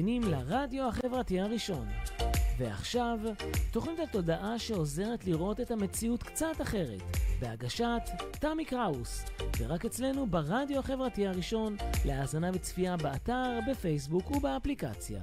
מאזינים 0.00 0.22
לרדיו 0.22 0.88
החברתי 0.88 1.40
הראשון. 1.40 1.88
ועכשיו, 2.58 3.18
תוכנית 3.70 3.98
התודעה 3.98 4.58
שעוזרת 4.58 5.24
לראות 5.24 5.60
את 5.60 5.70
המציאות 5.70 6.22
קצת 6.22 6.60
אחרת, 6.62 7.02
בהגשת 7.40 8.02
תמי 8.30 8.64
קראוס, 8.64 9.24
ורק 9.58 9.84
אצלנו 9.84 10.26
ברדיו 10.26 10.78
החברתי 10.78 11.26
הראשון, 11.26 11.76
להאזנה 12.04 12.50
וצפייה 12.54 12.96
באתר, 12.96 13.58
בפייסבוק 13.70 14.30
ובאפליקציה. 14.30 15.22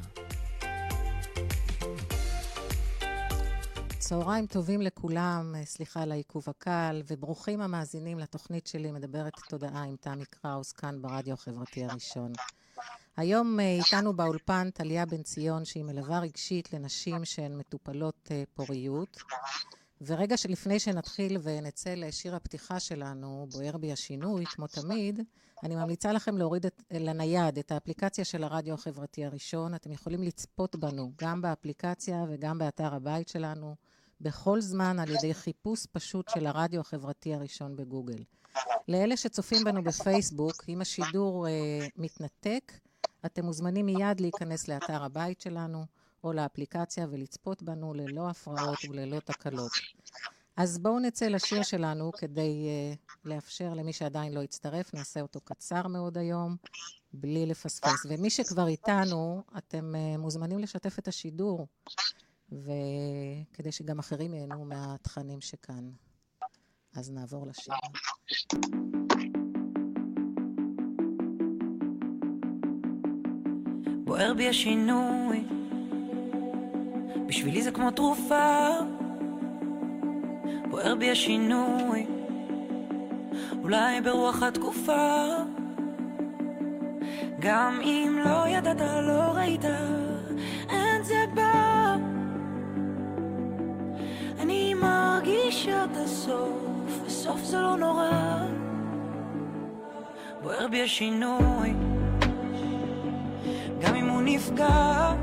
צהריים 3.99 4.45
טובים 4.45 4.81
לכולם, 4.81 5.55
סליחה 5.63 6.01
על 6.01 6.11
העיכוב 6.11 6.43
הקל, 6.47 7.01
וברוכים 7.07 7.61
המאזינים 7.61 8.19
לתוכנית 8.19 8.67
שלי 8.67 8.91
מדברת 8.91 9.33
תודעה 9.49 9.83
עם 9.83 9.95
תמי 9.95 10.25
קראוס 10.25 10.71
כאן 10.71 11.01
ברדיו 11.01 11.33
החברתי 11.33 11.85
הראשון. 11.85 12.31
היום 13.17 13.59
אה, 13.59 13.65
איתנו 13.65 14.13
באולפן 14.13 14.69
טליה 14.69 15.05
בן 15.05 15.23
ציון, 15.23 15.65
שהיא 15.65 15.83
מלווה 15.83 16.19
רגשית 16.19 16.73
לנשים 16.73 17.25
שהן 17.25 17.57
מטופלות 17.57 18.29
אה, 18.31 18.43
פוריות. 18.53 19.17
ורגע 20.01 20.37
שלפני 20.37 20.79
שנתחיל 20.79 21.37
ונצא 21.43 21.93
לשיר 21.93 22.35
הפתיחה 22.35 22.79
שלנו, 22.79 23.47
בוער 23.51 23.77
בי 23.77 23.91
השינוי, 23.91 24.45
כמו 24.45 24.67
תמיד, 24.67 25.19
אני 25.63 25.75
ממליצה 25.75 26.11
לכם 26.13 26.37
להוריד 26.37 26.65
את, 26.65 26.83
לנייד 26.91 27.57
את 27.57 27.71
האפליקציה 27.71 28.25
של 28.25 28.43
הרדיו 28.43 28.73
החברתי 28.73 29.25
הראשון. 29.25 29.75
אתם 29.75 29.91
יכולים 29.91 30.23
לצפות 30.23 30.75
בנו 30.75 31.11
גם 31.21 31.41
באפליקציה 31.41 32.25
וגם 32.29 32.57
באתר 32.57 32.93
הבית 32.95 33.27
שלנו, 33.27 33.75
בכל 34.21 34.61
זמן 34.61 34.99
על 34.99 35.09
ידי 35.09 35.33
חיפוש 35.33 35.85
פשוט 35.85 36.29
של 36.29 36.47
הרדיו 36.47 36.81
החברתי 36.81 37.33
הראשון 37.33 37.75
בגוגל. 37.75 38.23
לאלה 38.87 39.17
שצופים 39.17 39.63
בנו 39.63 39.83
בפייסבוק, 39.83 40.63
אם 40.69 40.81
השידור 40.81 41.47
אה, 41.47 41.87
מתנתק, 41.95 42.71
אתם 43.27 43.45
מוזמנים 43.45 43.85
מיד 43.85 44.19
להיכנס 44.19 44.67
לאתר 44.67 45.03
הבית 45.03 45.41
שלנו 45.41 45.85
או 46.23 46.33
לאפליקציה 46.33 47.07
ולצפות 47.09 47.63
בנו 47.63 47.93
ללא 47.93 48.29
הפרעות 48.29 48.77
וללא 48.89 49.19
תקלות. 49.19 49.71
אז 50.57 50.77
בואו 50.77 50.99
נצא 50.99 51.27
לשיר 51.27 51.63
שלנו 51.63 52.11
כדי 52.17 52.67
uh, 52.95 53.19
לאפשר 53.25 53.73
למי 53.73 53.93
שעדיין 53.93 54.33
לא 54.33 54.43
הצטרף, 54.43 54.93
נעשה 54.93 55.21
אותו 55.21 55.41
קצר 55.41 55.87
מאוד 55.87 56.17
היום, 56.17 56.55
בלי 57.13 57.45
לפספס. 57.45 58.05
ומי 58.09 58.29
שכבר 58.29 58.67
איתנו, 58.67 59.43
אתם 59.57 59.93
uh, 59.95 60.17
מוזמנים 60.17 60.59
לשתף 60.59 60.99
את 60.99 61.07
השידור, 61.07 61.67
וכדי 62.51 63.71
שגם 63.71 63.99
אחרים 63.99 64.33
ייהנו 64.33 64.65
מהתכנים 64.65 65.41
שכאן. 65.41 65.89
אז 66.95 67.11
נעבור 67.11 67.47
לשיר. 67.47 67.73
בוער 74.07 74.33
בי 74.33 74.47
השינוי, 74.47 75.43
בשבילי 77.25 77.61
זה 77.61 77.71
כמו 77.71 77.91
תרופה. 77.91 78.67
בוער 80.69 80.95
בי 80.95 81.11
השינוי, 81.11 82.05
אולי 83.63 84.01
ברוח 84.01 84.43
התקופה. 84.43 85.25
גם 87.39 87.79
אם 87.83 88.19
לא 88.25 88.47
ידעת, 88.47 88.81
לא 88.81 89.21
ראית, 89.35 89.65
אין 90.69 91.03
זה 91.03 91.25
בא. 91.33 91.95
אני 94.39 94.73
מרגישה 94.73 95.85
את 95.85 95.97
הסוף, 95.97 97.01
הסוף 97.07 97.43
זה 97.43 97.57
לא 97.57 97.77
נורא. 97.77 98.45
בוער 100.43 100.67
בי 100.67 100.81
השינוי. 100.81 101.96
נפגע, 104.29 105.13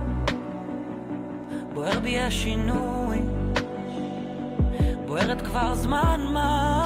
בוער 1.75 2.00
בי 2.00 2.19
השינוי, 2.19 3.19
בוערת 5.06 5.42
כבר 5.42 5.75
זמן 5.75 6.20
מה, 6.32 6.82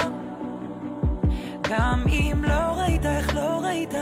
גם 1.69 2.03
אם 2.07 2.43
לא 2.43 2.81
ראית, 2.81 3.05
איך 3.05 3.35
לא 3.35 3.59
ראית, 3.63 3.93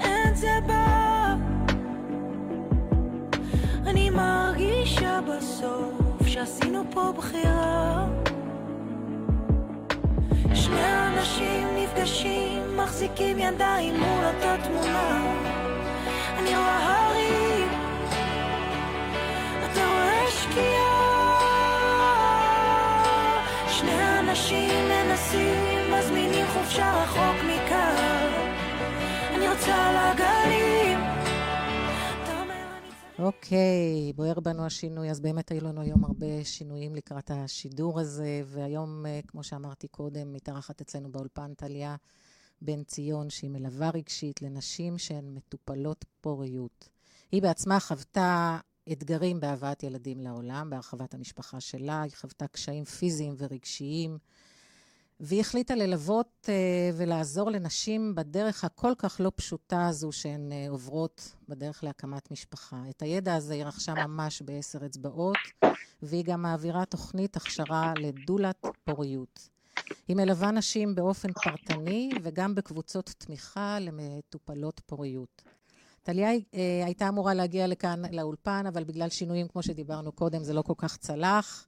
אין 0.00 0.34
זה 0.34 0.58
בא. 0.66 1.34
אני 3.86 4.10
מרגישה 4.10 5.20
בסוף 5.20 6.26
שעשינו 6.26 6.82
פה 6.90 7.12
בחירה. 7.16 8.06
שני 10.54 11.08
אנשים 11.08 11.68
נפגשים, 11.76 12.76
מחזיקים 12.76 13.38
ידיים 13.38 13.94
מול 14.00 14.24
אותה 14.24 14.56
תמונה. 14.64 15.59
אוקיי, 33.18 34.10
okay, 34.10 34.16
בוער 34.16 34.40
בנו 34.40 34.66
השינוי, 34.66 35.10
אז 35.10 35.20
באמת 35.20 35.50
היו 35.50 35.64
לנו 35.64 35.80
היום 35.80 36.04
הרבה 36.04 36.44
שינויים 36.44 36.94
לקראת 36.94 37.30
השידור 37.34 38.00
הזה, 38.00 38.42
והיום, 38.46 39.06
אה, 39.06 39.20
כמו 39.26 39.42
שאמרתי 39.42 39.88
קודם, 39.88 40.32
מתארחת 40.32 40.80
אצלנו 40.80 41.12
באולפן 41.12 41.54
טליה 41.54 41.96
בן 42.62 42.84
ציון, 42.84 43.30
שהיא 43.30 43.50
מלווה 43.50 43.90
רגשית 43.90 44.42
לנשים 44.42 44.98
שהן 44.98 45.34
מטופלות 45.34 46.04
פוריות. 46.20 46.88
היא 47.32 47.42
בעצמה 47.42 47.80
חוותה 47.80 48.58
אתגרים 48.92 49.40
בהבאת 49.40 49.82
ילדים 49.82 50.20
לעולם, 50.20 50.70
בהרחבת 50.70 51.14
המשפחה 51.14 51.60
שלה, 51.60 52.02
היא 52.02 52.12
חוותה 52.16 52.46
קשיים 52.46 52.84
פיזיים 52.84 53.34
ורגשיים, 53.38 54.18
והיא 55.20 55.40
החליטה 55.40 55.74
ללוות 55.74 56.46
uh, 56.46 56.48
ולעזור 56.96 57.50
לנשים 57.50 58.14
בדרך 58.14 58.64
הכל 58.64 58.92
כך 58.98 59.20
לא 59.20 59.32
פשוטה 59.36 59.88
הזו 59.88 60.12
שהן 60.12 60.52
uh, 60.52 60.70
עוברות 60.70 61.34
בדרך 61.48 61.84
להקמת 61.84 62.30
משפחה. 62.30 62.82
את 62.90 63.02
הידע 63.02 63.34
הזה 63.34 63.54
היא 63.54 63.64
רכשה 63.64 63.94
ממש 63.94 64.42
בעשר 64.42 64.86
אצבעות, 64.86 65.36
והיא 66.02 66.24
גם 66.24 66.42
מעבירה 66.42 66.84
תוכנית 66.84 67.36
הכשרה 67.36 67.92
לדולת 67.96 68.66
פוריות. 68.84 69.49
היא 70.08 70.16
מלווה 70.16 70.50
נשים 70.50 70.94
באופן 70.94 71.32
פרטני 71.32 72.10
וגם 72.22 72.54
בקבוצות 72.54 73.14
תמיכה 73.18 73.78
למטופלות 73.80 74.80
פוריות. 74.86 75.42
טליה 76.02 76.30
אה, 76.30 76.82
הייתה 76.84 77.08
אמורה 77.08 77.34
להגיע 77.34 77.66
לכאן 77.66 78.02
לאולפן, 78.12 78.64
אבל 78.68 78.84
בגלל 78.84 79.08
שינויים, 79.08 79.48
כמו 79.48 79.62
שדיברנו 79.62 80.12
קודם, 80.12 80.44
זה 80.44 80.52
לא 80.52 80.62
כל 80.62 80.74
כך 80.76 80.96
צלח, 80.96 81.66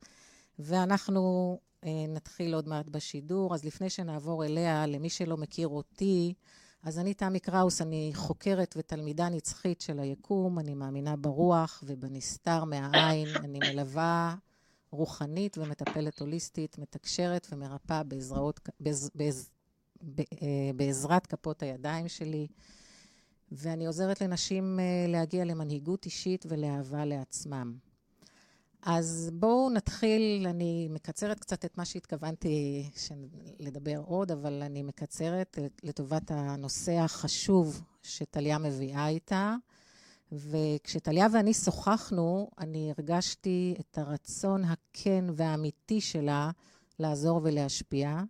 ואנחנו 0.59 1.59
אה, 1.85 1.91
נתחיל 2.09 2.55
עוד 2.55 2.69
מעט 2.69 2.89
בשידור. 2.89 3.55
אז 3.55 3.65
לפני 3.65 3.91
שנעבור 3.91 4.45
אליה, 4.45 4.87
למי 4.87 5.11
שלא 5.11 5.37
מכיר 5.37 5.69
אותי, 5.69 6.35
אז 6.83 6.99
אני 6.99 7.15
תמי 7.15 7.41
קראוס, 7.41 7.83
אני 7.83 8.11
חוקרת 8.15 8.75
ותלמידה 8.79 9.29
נצחית 9.29 9.81
של 9.81 9.99
היקום, 9.99 10.59
אני 10.59 10.75
מאמינה 10.75 11.17
ברוח 11.17 11.85
ובנסתר 11.87 12.65
מהעין, 12.65 13.29
אני 13.37 13.59
מלווה 13.59 14.35
רוחנית 14.93 15.59
ומטפלת 15.59 16.21
הוליסטית, 16.21 16.79
מתקשרת 16.79 17.47
ומרפאה 17.53 18.03
בעזרות, 18.03 18.61
בעז, 18.81 19.11
בעז, 19.15 19.51
בעזרת 20.77 21.27
כפות 21.27 21.63
הידיים 21.63 22.09
שלי, 22.09 22.47
ואני 23.53 23.87
עוזרת 23.87 24.21
לנשים 24.21 24.79
להגיע 25.09 25.45
למנהיגות 25.45 26.05
אישית 26.05 26.45
ולאהבה 26.49 27.05
לעצמם. 27.05 27.77
אז 28.83 29.31
בואו 29.33 29.71
נתחיל, 29.71 30.47
אני 30.47 30.89
מקצרת 30.91 31.41
קצת 31.41 31.65
את 31.65 31.79
מה 31.79 31.85
שהתכוונתי 31.85 32.91
לדבר 33.59 34.03
עוד, 34.07 34.31
אבל 34.31 34.63
אני 34.63 34.83
מקצרת 34.83 35.59
לטובת 35.83 36.31
הנושא 36.31 36.93
החשוב 36.93 37.83
שטליה 38.03 38.59
מביאה 38.59 39.09
איתה. 39.09 39.57
וכשטליה 40.33 41.27
ואני 41.33 41.55
שוחחנו, 41.55 42.51
אני 42.59 42.93
הרגשתי 42.99 43.75
את 43.81 43.99
הרצון 43.99 44.65
הכן 44.65 45.25
והאמיתי 45.35 46.01
שלה 46.01 46.51
לעזור 46.99 47.41
ולהשפיע, 47.43 48.23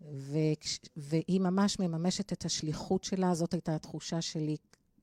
וכש, 0.00 0.80
והיא 0.96 1.40
ממש 1.40 1.78
מממשת 1.78 2.32
את 2.32 2.44
השליחות 2.44 3.04
שלה, 3.04 3.34
זאת 3.34 3.52
הייתה 3.52 3.74
התחושה 3.74 4.20
שלי 4.20 4.56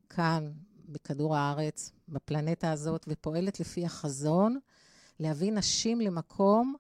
כאן, 0.10 0.52
בכדור 0.90 1.36
הארץ, 1.36 1.92
בפלנטה 2.10 2.72
הזאת, 2.72 3.06
ופועלת 3.08 3.60
לפי 3.60 3.86
החזון 3.86 4.60
להביא 5.20 5.52
נשים 5.52 6.02
למקום 6.02 6.76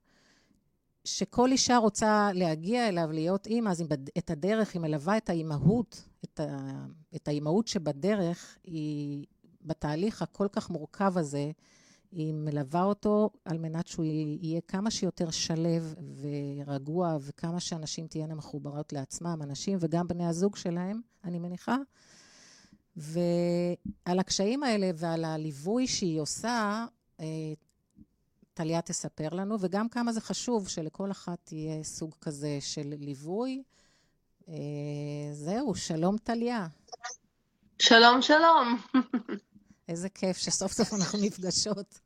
שכל 1.05 1.51
אישה 1.51 1.77
רוצה 1.77 2.29
להגיע 2.33 2.87
אליו, 2.87 3.11
להיות 3.11 3.47
אימא, 3.47 3.69
אז 3.69 3.83
את 4.17 4.29
הדרך, 4.29 4.73
היא 4.73 4.81
מלווה 4.81 5.17
את 5.17 5.29
האימהות, 5.29 6.06
את, 6.23 6.39
ה, 6.39 6.57
את 7.15 7.27
האימהות 7.27 7.67
שבדרך, 7.67 8.57
היא, 8.63 9.25
בתהליך 9.61 10.21
הכל 10.21 10.47
כך 10.51 10.69
מורכב 10.69 11.17
הזה, 11.17 11.51
היא 12.11 12.33
מלווה 12.33 12.83
אותו 12.83 13.29
על 13.45 13.57
מנת 13.57 13.87
שהוא 13.87 14.05
יהיה 14.41 14.61
כמה 14.61 14.91
שיותר 14.91 15.31
שלב 15.31 15.95
ורגוע, 16.21 17.17
וכמה 17.21 17.59
שאנשים 17.59 18.07
תהיינה 18.07 18.35
מחוברות 18.35 18.93
לעצמם, 18.93 19.39
אנשים 19.43 19.77
וגם 19.81 20.07
בני 20.07 20.25
הזוג 20.25 20.55
שלהם, 20.55 21.01
אני 21.23 21.39
מניחה. 21.39 21.77
ועל 22.95 24.19
הקשיים 24.19 24.63
האלה 24.63 24.91
ועל 24.95 25.25
הליווי 25.25 25.87
שהיא 25.87 26.21
עושה, 26.21 26.85
אה, 27.19 27.53
טליה 28.53 28.81
תספר 28.81 29.29
לנו, 29.29 29.57
וגם 29.59 29.89
כמה 29.89 30.13
זה 30.13 30.21
חשוב 30.21 30.67
שלכל 30.67 31.11
אחת 31.11 31.51
יהיה 31.51 31.83
סוג 31.83 32.15
כזה 32.21 32.57
של 32.61 32.93
ליווי. 32.99 33.63
אה, 34.49 35.33
זהו, 35.33 35.75
שלום 35.75 36.17
טליה. 36.17 36.67
שלום, 37.79 38.21
שלום. 38.21 38.81
איזה 39.89 40.09
כיף 40.09 40.37
שסוף 40.37 40.71
סוף 40.71 40.93
אנחנו 40.93 41.19
נפגשות. 41.21 41.99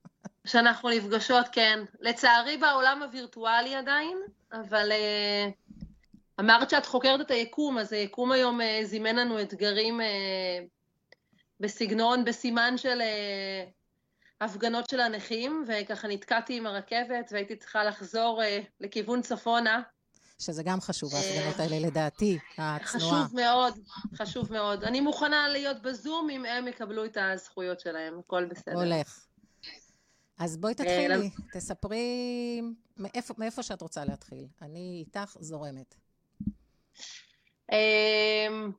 שאנחנו 0.47 0.89
נפגשות, 0.89 1.45
כן. 1.51 1.79
לצערי 1.99 2.57
בעולם 2.57 3.03
הווירטואלי 3.03 3.75
עדיין, 3.75 4.17
אבל 4.51 4.91
uh, 4.91 5.73
אמרת 6.39 6.69
שאת 6.69 6.85
חוקרת 6.85 7.21
את 7.21 7.31
היקום, 7.31 7.77
אז 7.77 7.93
היקום 7.93 8.31
היום 8.31 8.61
uh, 8.61 8.85
זימן 8.85 9.15
לנו 9.15 9.41
אתגרים 9.41 9.99
uh, 10.01 10.03
בסגנון, 11.59 12.25
בסימן 12.25 12.77
של 12.77 13.01
uh, 13.01 13.69
הפגנות 14.41 14.89
של 14.89 14.99
הנכים, 14.99 15.65
וככה 15.67 16.07
נתקעתי 16.07 16.57
עם 16.57 16.67
הרכבת 16.67 17.29
והייתי 17.31 17.55
צריכה 17.55 17.83
לחזור 17.83 18.41
uh, 18.41 18.63
לכיוון 18.79 19.21
צפונה. 19.21 19.81
שזה 20.41 20.63
גם 20.63 20.81
חשוב, 20.81 21.15
ההפגנות 21.15 21.59
האלה 21.59 21.87
לדעתי, 21.87 22.37
הצנועה. 22.57 22.79
חשוב 22.79 23.35
מאוד, 23.35 23.73
חשוב 24.15 24.53
מאוד. 24.53 24.83
אני 24.83 25.01
מוכנה 25.01 25.47
להיות 25.47 25.81
בזום 25.81 26.29
אם 26.29 26.45
הם 26.45 26.67
יקבלו 26.67 27.05
את 27.05 27.17
הזכויות 27.21 27.79
שלהם, 27.79 28.19
הכל 28.19 28.45
בסדר. 28.45 28.75
הולך. 28.75 29.25
אז 30.39 30.57
בואי 30.57 30.73
תתחילי, 30.73 31.29
תספרי 31.53 32.61
מאיפה, 32.97 33.33
מאיפה 33.37 33.63
שאת 33.63 33.81
רוצה 33.81 34.05
להתחיל. 34.05 34.47
אני 34.61 35.03
איתך 35.07 35.37
זורמת. 35.39 35.95
אמ, 37.71 38.71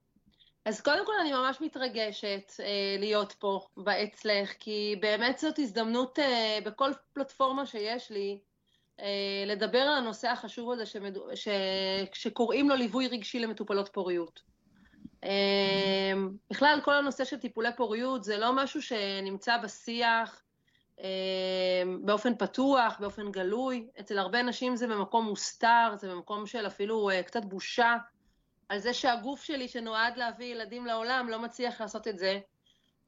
אז 0.65 0.81
קודם 0.81 1.06
כל 1.06 1.12
אני 1.20 1.32
ממש 1.32 1.61
מתרגשת 1.61 2.53
אה, 2.61 2.97
להיות 2.99 3.32
פה 3.32 3.67
באצלך, 3.76 4.53
כי 4.58 4.97
באמת 5.00 5.38
זאת 5.38 5.58
הזדמנות 5.58 6.19
אה, 6.19 6.58
בכל 6.65 6.91
פלטפורמה 7.12 7.67
שיש 7.67 8.11
לי 8.11 8.38
אה, 8.38 8.52
לדבר 9.47 9.79
על 9.79 9.95
הנושא 9.95 10.29
החשוב 10.29 10.71
הזה 10.71 10.87
שמד... 10.87 11.19
ש... 11.35 11.49
שקוראים 12.13 12.69
לו 12.69 12.77
ליווי 12.77 13.09
רגשי 13.09 13.39
למטופלות 13.39 13.89
פוריות. 13.93 14.41
אמ, 15.25 16.31
בכלל, 16.51 16.81
כל 16.85 16.95
הנושא 16.95 17.25
של 17.25 17.39
טיפולי 17.39 17.69
פוריות 17.77 18.25
זה 18.25 18.39
לא 18.39 18.53
משהו 18.53 18.83
שנמצא 18.83 19.57
בשיח 19.59 20.43
אמ, 20.99 21.05
באופן 22.05 22.35
פתוח, 22.35 22.97
באופן 23.01 23.31
גלוי. 23.31 23.89
אצל 24.01 24.19
הרבה 24.19 24.43
נשים 24.43 24.77
זה 24.77 24.87
במקום 24.87 25.25
מוסתר, 25.25 25.95
זה 25.97 26.11
במקום 26.11 26.47
של 26.47 26.67
אפילו 26.67 27.11
אה, 27.11 27.23
קצת 27.23 27.45
בושה 27.45 27.97
על 28.69 28.79
זה 28.79 28.95
שהגוף 28.95 29.43
שלי 29.43 29.69
שנועד 29.69 30.17
להביא 30.17 30.47
ילדים 30.47 30.87
לעולם 30.87 31.29
לא 31.29 31.39
מצליח 31.39 31.81
לעשות 31.81 32.09
את 32.09 32.19
זה. 32.19 32.41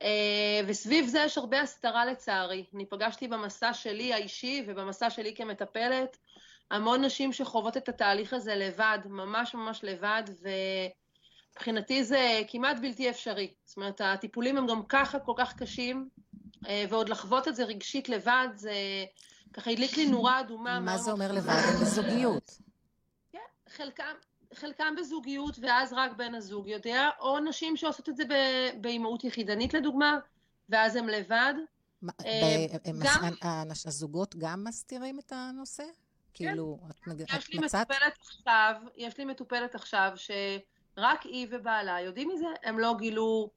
אה, 0.05 0.61
וסביב 0.67 1.07
זה 1.07 1.19
יש 1.19 1.39
הרבה 1.39 1.61
הסתרה 1.61 2.07
לצערי. 2.07 2.65
אני 2.75 2.87
פגשתי 2.87 3.29
במסע 3.29 3.73
שלי 3.73 4.13
האישי 4.13 4.65
ובמסע 4.67 5.11
שלי 5.11 5.35
כמטפלת 5.35 6.17
המון 6.71 7.05
נשים 7.05 7.33
שחוות 7.33 7.77
את 7.77 7.89
התהליך 7.89 8.33
הזה 8.33 8.55
לבד, 8.55 8.99
ממש 9.05 9.55
ממש 9.55 9.85
לבד, 9.85 10.23
ומבחינתי 11.53 12.05
זה 12.05 12.43
כמעט 12.49 12.77
בלתי 12.81 13.11
אפשרי. 13.11 13.55
זאת 13.65 13.77
אומרת, 13.77 14.01
הטיפולים 14.01 14.57
הם 14.57 14.67
גם 14.67 14.83
ככה 14.89 15.19
כל 15.19 15.33
כך 15.37 15.55
קשים, 15.57 16.09
אה, 16.67 16.85
ועוד 16.89 17.09
לחוות 17.09 17.49
את 17.49 17.57
זה 17.57 17.65
רגשית 17.65 18.09
לבד, 18.09 18.49
זה 18.55 18.73
ככה 19.53 19.71
הדליק 19.71 19.97
לי 19.97 20.07
נורה 20.07 20.41
אדומה. 20.41 20.81
מה 20.81 20.99
זה 20.99 21.13
אומר 21.13 21.33
לבד? 21.33 21.63
בזוגיות. 21.81 22.59
כן, 23.33 23.39
חלקם, 23.69 24.15
חלקם 24.55 24.95
בזוגיות 24.99 25.59
ואז 25.63 25.93
רק 25.93 26.13
בן 26.17 26.35
הזוג 26.35 26.69
יודע, 26.69 27.09
או 27.21 27.39
נשים 27.39 27.77
שעושות 27.77 28.09
את 28.09 28.17
זה 28.17 28.25
באימהות 28.81 29.25
יחידנית 29.25 29.75
לדוגמה, 29.75 30.19
ואז 30.69 30.97
הם 30.97 31.09
לבד. 31.09 31.55
הזוגות 33.87 34.35
גם 34.39 34.65
מסתירים 34.65 35.19
את 35.19 35.33
הנושא? 35.33 35.85
כן. 36.35 36.45
כאילו, 36.47 36.79
את 36.91 37.07
מצאת? 37.07 37.31
יש 37.39 37.49
לי 37.51 37.59
מטופלת 37.59 38.19
עכשיו, 38.21 38.75
יש 38.97 39.19
לי 39.19 39.25
מטופלת 39.25 39.75
עכשיו 39.75 40.11
שרק 40.17 41.23
היא 41.23 41.47
ובעלה 41.51 42.01
יודעים 42.01 42.29
מזה, 42.29 42.47
הם 42.65 42.79
לא 42.79 42.95
גילו 42.99 43.51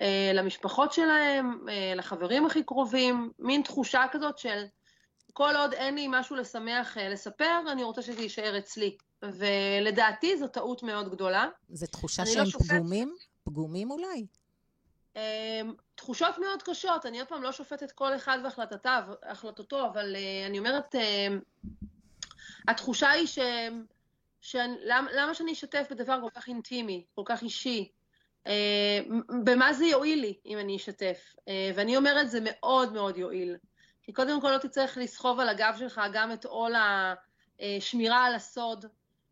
אה, 0.00 0.30
למשפחות 0.34 0.92
שלהם, 0.92 1.68
אה, 1.68 1.92
לחברים 1.96 2.46
הכי 2.46 2.62
קרובים, 2.62 3.32
מין 3.38 3.62
תחושה 3.62 4.04
כזאת 4.12 4.38
של 4.38 4.64
כל 5.32 5.56
עוד 5.56 5.72
אין 5.72 5.94
לי 5.94 6.06
משהו 6.10 6.36
לשמח 6.36 6.98
אה, 6.98 7.08
לספר, 7.08 7.60
אני 7.72 7.84
רוצה 7.84 8.02
שזה 8.02 8.22
יישאר 8.22 8.58
אצלי. 8.58 8.96
ולדעתי 9.22 10.38
זו 10.38 10.48
טעות 10.48 10.82
מאוד 10.82 11.10
גדולה. 11.10 11.48
זו 11.68 11.86
תחושה 11.86 12.26
שהם 12.26 12.44
לא 12.44 12.50
שופט... 12.50 12.66
פגומים? 12.66 13.16
פגומים 13.44 13.90
אולי? 13.90 14.26
תחושות 15.94 16.38
מאוד 16.38 16.62
קשות, 16.62 17.06
אני 17.06 17.18
עוד 17.18 17.28
פעם 17.28 17.42
לא 17.42 17.52
שופטת 17.52 17.92
כל 17.92 18.16
אחד 18.16 18.38
והחלטותו, 19.22 19.86
אבל 19.86 20.16
אני 20.46 20.58
אומרת, 20.58 20.94
התחושה 22.68 23.10
היא 23.10 23.26
ש... 23.26 23.38
למה 25.14 25.34
שאני 25.34 25.52
אשתף 25.52 25.86
בדבר 25.90 26.18
כל 26.22 26.30
כך 26.34 26.48
אינטימי, 26.48 27.04
כל 27.14 27.22
כך 27.24 27.42
אישי? 27.42 27.88
אה, 28.46 29.00
במה 29.44 29.72
זה 29.72 29.84
יועיל 29.84 30.20
לי 30.20 30.34
אם 30.46 30.58
אני 30.58 30.76
אשתף? 30.76 31.34
אה, 31.48 31.70
ואני 31.74 31.96
אומרת, 31.96 32.30
זה 32.30 32.38
מאוד 32.42 32.92
מאוד 32.92 33.16
יועיל. 33.16 33.56
כי 34.02 34.12
קודם 34.12 34.40
כל 34.40 34.50
לא 34.50 34.58
תצטרך 34.58 34.96
לסחוב 34.96 35.40
על 35.40 35.48
הגב 35.48 35.74
שלך 35.78 36.00
גם 36.12 36.32
את 36.32 36.44
עול 36.44 36.72
השמירה 37.58 38.24
על 38.24 38.34
הסוד, 38.34 38.84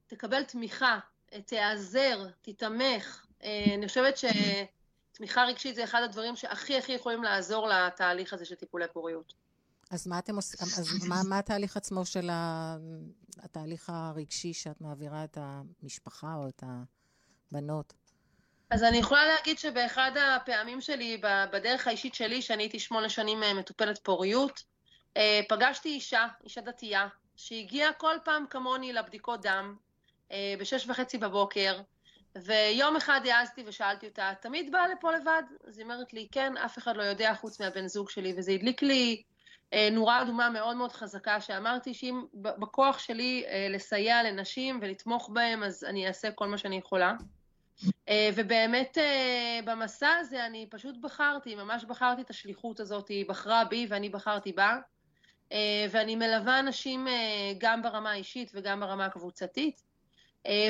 תקבל 0.06 0.44
תמיכה, 0.44 0.98
תיעזר, 1.46 2.26
תתמך. 2.42 3.26
אה, 3.42 3.74
אני 3.74 3.88
חושבת 3.88 4.14
שתמיכה 4.16 5.44
רגשית 5.44 5.74
זה 5.74 5.84
אחד 5.84 6.02
הדברים 6.04 6.36
שהכי 6.36 6.78
הכי 6.78 6.92
יכולים 6.92 7.22
לעזור 7.22 7.68
לתהליך 7.68 8.32
הזה 8.32 8.44
של 8.44 8.54
טיפולי 8.54 8.86
פוריות. 8.92 9.34
אז 9.90 10.06
מה 10.06 10.18
אתם 10.18 10.36
עושים, 10.36 10.60
אז 10.62 11.06
מה, 11.08 11.20
מה 11.28 11.38
התהליך 11.38 11.76
עצמו 11.76 12.06
של 12.06 12.30
התהליך 13.38 13.90
הרגשי 13.92 14.52
שאת 14.52 14.80
מעבירה 14.80 15.24
את 15.24 15.38
המשפחה 15.40 16.34
או 16.34 16.48
את 16.48 16.62
הבנות? 17.52 17.94
אז 18.70 18.84
אני 18.84 18.96
יכולה 18.96 19.26
להגיד 19.26 19.58
שבאחד 19.58 20.10
הפעמים 20.36 20.80
שלי, 20.80 21.20
בדרך 21.52 21.86
האישית 21.86 22.14
שלי, 22.14 22.42
שאני 22.42 22.62
הייתי 22.62 22.78
שמונה 22.78 23.08
שנים 23.08 23.42
אה, 23.42 23.54
מטופלת 23.54 23.98
פוריות, 23.98 24.62
אה, 25.16 25.40
פגשתי 25.48 25.88
אישה, 25.88 26.26
אישה 26.44 26.60
דתייה, 26.60 27.08
שהגיעה 27.36 27.92
כל 27.92 28.14
פעם 28.24 28.44
כמוני 28.50 28.92
לבדיקות 28.92 29.42
דם, 29.42 29.74
אה, 30.32 30.54
בשש 30.58 30.88
וחצי 30.88 31.18
בבוקר, 31.18 31.80
ויום 32.36 32.96
אחד 32.96 33.20
העזתי 33.24 33.62
ושאלתי 33.66 34.08
אותה, 34.08 34.32
תמיד 34.40 34.72
באה 34.72 34.88
לפה 34.88 35.12
לבד? 35.12 35.42
אז 35.68 35.78
היא 35.78 35.84
אומרת 35.84 36.12
לי, 36.12 36.28
כן, 36.32 36.56
אף 36.56 36.78
אחד 36.78 36.96
לא 36.96 37.02
יודע 37.02 37.34
חוץ 37.34 37.60
מהבן 37.60 37.86
זוג 37.86 38.10
שלי, 38.10 38.34
וזה 38.36 38.52
הדליק 38.52 38.82
לי 38.82 39.22
נורה 39.92 40.22
אדומה 40.22 40.50
מאוד 40.50 40.76
מאוד 40.76 40.92
חזקה, 40.92 41.40
שאמרתי 41.40 41.94
שאם 41.94 42.24
בכוח 42.34 42.98
שלי 42.98 43.44
לסייע 43.70 44.22
לנשים 44.22 44.78
ולתמוך 44.82 45.30
בהם, 45.32 45.62
אז 45.62 45.84
אני 45.84 46.08
אעשה 46.08 46.30
כל 46.30 46.48
מה 46.48 46.58
שאני 46.58 46.76
יכולה. 46.76 47.12
אה, 48.08 48.30
ובאמת 48.34 48.98
אה, 48.98 49.60
במסע 49.64 50.10
הזה 50.20 50.46
אני 50.46 50.66
פשוט 50.70 50.96
בחרתי, 51.00 51.54
ממש 51.54 51.84
בחרתי 51.84 52.22
את 52.22 52.30
השליחות 52.30 52.80
הזאת, 52.80 53.08
היא 53.08 53.28
בחרה 53.28 53.64
בי 53.64 53.86
ואני 53.90 54.08
בחרתי 54.08 54.52
בה, 54.52 54.76
אה, 55.52 55.86
ואני 55.90 56.16
מלווה 56.16 56.58
אנשים 56.58 57.06
גם 57.58 57.82
ברמה 57.82 58.10
האישית 58.10 58.50
וגם 58.54 58.80
ברמה 58.80 59.06
הקבוצתית, 59.06 59.90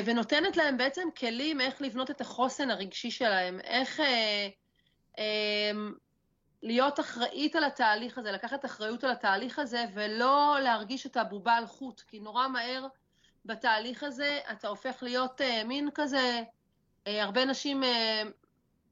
ונותנת 0.05 0.57
להם 0.57 0.77
בעצם 0.77 1.07
כלים 1.17 1.61
איך 1.61 1.81
לבנות 1.81 2.11
את 2.11 2.21
החוסן 2.21 2.69
הרגשי 2.69 3.11
שלהם, 3.11 3.59
איך 3.59 3.99
להיות 6.63 6.99
אחראית 6.99 7.55
על 7.55 7.63
התהליך 7.63 8.17
הזה, 8.17 8.31
לקחת 8.31 8.65
אחריות 8.65 9.03
על 9.03 9.11
התהליך 9.11 9.59
הזה, 9.59 9.85
ולא 9.93 10.57
להרגיש 10.63 11.05
את 11.05 11.17
הבובה 11.17 11.53
על 11.53 11.65
חוט, 11.65 12.01
כי 12.01 12.19
נורא 12.19 12.47
מהר 12.47 12.87
בתהליך 13.45 14.03
הזה 14.03 14.39
אתה 14.51 14.67
הופך 14.67 15.03
להיות 15.03 15.41
מין 15.65 15.89
כזה 15.93 16.17
אה, 16.17 16.43
הרבה 17.05 17.45
נשים 17.45 17.83
אה, 17.83 18.23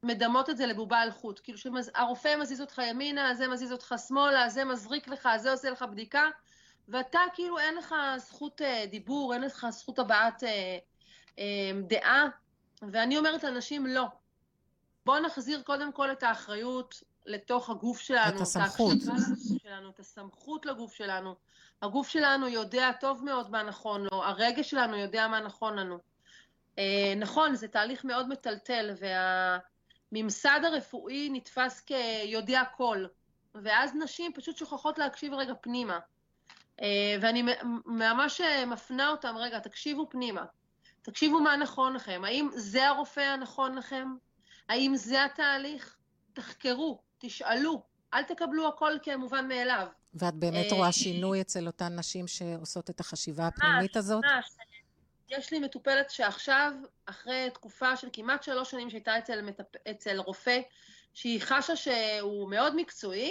מדמות 0.02 0.50
את 0.50 0.56
זה 0.56 0.66
לבובה 0.66 0.98
על 0.98 1.10
חוט. 1.10 1.40
כאילו 1.42 1.58
שהרופא 1.58 2.36
מזיז 2.40 2.60
אותך 2.60 2.80
ימינה, 2.86 3.34
זה 3.34 3.48
מזיז 3.48 3.72
אותך 3.72 3.94
שמאלה, 4.08 4.48
זה 4.48 4.64
מזריק 4.64 5.08
לך, 5.08 5.28
זה 5.36 5.50
עושה 5.50 5.70
לך 5.70 5.82
בדיקה, 5.82 6.24
ואתה 6.88 7.20
כאילו 7.34 7.58
אין 7.58 7.74
לך 7.74 7.94
זכות 8.16 8.62
אה, 8.62 8.84
דיבור, 8.90 9.34
אין 9.34 9.42
לך 9.42 9.66
זכות 9.70 9.98
הבעת 9.98 10.42
דעה, 11.88 12.26
ואני 12.82 13.18
אומרת 13.18 13.44
לאנשים 13.44 13.86
לא. 13.86 14.04
בואו 15.06 15.20
נחזיר 15.22 15.62
קודם 15.62 15.92
כל 15.92 16.12
את 16.12 16.22
האחריות 16.22 17.02
לתוך 17.26 17.70
הגוף 17.70 18.00
שלנו. 18.00 18.36
את 18.36 18.40
הסמכות. 18.40 18.96
שלנו, 19.62 19.90
את 19.90 20.00
הסמכות 20.00 20.66
לגוף 20.66 20.94
שלנו. 20.94 21.34
הגוף 21.82 22.08
שלנו 22.08 22.48
יודע 22.48 22.92
טוב 22.92 23.24
מאוד 23.24 23.50
מה 23.50 23.62
נכון 23.62 24.02
לו, 24.02 24.24
הרגש 24.24 24.70
שלנו 24.70 24.96
יודע 24.96 25.28
מה 25.28 25.40
נכון 25.40 25.78
לנו. 25.78 26.09
אה, 26.80 27.14
נכון, 27.16 27.54
זה 27.54 27.68
תהליך 27.68 28.04
מאוד 28.04 28.28
מטלטל, 28.28 28.94
הממסד 30.12 30.60
הרפואי 30.64 31.28
נתפס 31.32 31.80
כיודע 31.80 32.62
כל, 32.76 33.04
ואז 33.54 33.94
נשים 33.94 34.32
פשוט 34.32 34.56
שוכחות 34.56 34.98
להקשיב 34.98 35.34
רגע 35.34 35.52
פנימה. 35.60 35.98
אה, 36.82 37.16
ואני 37.20 37.42
ממש 37.86 38.40
מפנה 38.66 39.08
אותם, 39.08 39.34
רגע, 39.36 39.58
תקשיבו 39.58 40.06
פנימה. 40.10 40.44
תקשיבו 41.02 41.40
מה 41.40 41.56
נכון 41.56 41.92
לכם. 41.92 42.22
האם 42.24 42.48
זה 42.54 42.88
הרופא 42.88 43.20
הנכון 43.20 43.74
לכם? 43.74 44.08
האם 44.68 44.96
זה 44.96 45.24
התהליך? 45.24 45.96
תחקרו, 46.32 47.00
תשאלו, 47.18 47.82
אל 48.14 48.22
תקבלו 48.22 48.68
הכל 48.68 48.92
כמובן 49.02 49.48
מאליו. 49.48 49.86
ואת 50.14 50.34
באמת 50.34 50.72
רואה 50.72 50.92
שינוי 51.02 51.40
אצל 51.40 51.66
אותן 51.66 51.98
נשים 51.98 52.26
שעושות 52.26 52.90
את 52.90 53.00
החשיבה 53.00 53.46
הפנימית 53.46 53.96
הזאת? 53.96 54.24
ממש, 54.24 54.50
יש 55.30 55.52
לי 55.52 55.58
מטופלת 55.58 56.10
שעכשיו, 56.10 56.72
אחרי 57.06 57.50
תקופה 57.54 57.96
של 57.96 58.08
כמעט 58.12 58.42
שלוש 58.42 58.70
שנים 58.70 58.90
שהייתה 58.90 59.18
אצל, 59.18 59.42
מטפ... 59.42 59.76
אצל 59.90 60.18
רופא, 60.18 60.60
שהיא 61.14 61.40
חשה 61.40 61.76
שהוא 61.76 62.50
מאוד 62.50 62.76
מקצועי, 62.76 63.30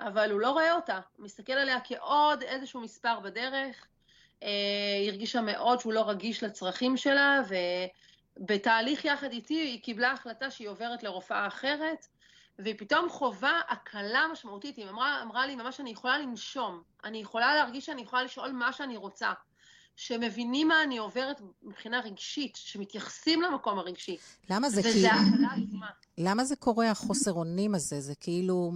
אבל 0.00 0.30
הוא 0.30 0.40
לא 0.40 0.50
רואה 0.50 0.72
אותה. 0.72 1.00
הוא 1.16 1.24
מסתכל 1.24 1.52
עליה 1.52 1.78
כעוד 1.84 2.42
איזשהו 2.42 2.80
מספר 2.80 3.20
בדרך. 3.20 3.86
אה, 4.42 4.48
היא 5.00 5.10
הרגישה 5.10 5.40
מאוד 5.40 5.80
שהוא 5.80 5.92
לא 5.92 6.10
רגיש 6.10 6.42
לצרכים 6.42 6.96
שלה, 6.96 7.42
ובתהליך 8.38 9.04
יחד 9.04 9.32
איתי 9.32 9.54
היא 9.54 9.82
קיבלה 9.82 10.12
החלטה 10.12 10.50
שהיא 10.50 10.68
עוברת 10.68 11.02
לרופאה 11.02 11.46
אחרת, 11.46 12.06
והיא 12.58 12.74
פתאום 12.78 13.08
חווה 13.08 13.60
הקלה 13.68 14.26
משמעותית. 14.32 14.76
היא 14.76 14.88
אמרה, 14.88 15.22
אמרה 15.22 15.46
לי 15.46 15.56
ממש, 15.56 15.80
אני 15.80 15.90
יכולה 15.90 16.18
לנשום, 16.18 16.82
אני 17.04 17.18
יכולה 17.18 17.54
להרגיש 17.54 17.86
שאני 17.86 18.02
יכולה 18.02 18.22
לשאול 18.22 18.52
מה 18.52 18.72
שאני 18.72 18.96
רוצה. 18.96 19.32
שמבינים 19.96 20.68
מה 20.68 20.82
אני 20.82 20.98
עוברת 20.98 21.40
מבחינה 21.62 22.00
רגשית, 22.00 22.56
שמתייחסים 22.56 23.42
למקום 23.42 23.78
הרגשי. 23.78 24.16
למה 24.50 24.70
זה 24.70 24.82
כאילו... 24.82 25.08
למה 26.18 26.44
זה 26.44 26.56
קורה, 26.56 26.90
החוסר 26.90 27.32
אונים 27.32 27.74
הזה? 27.74 28.00
זה 28.00 28.14
כאילו, 28.14 28.72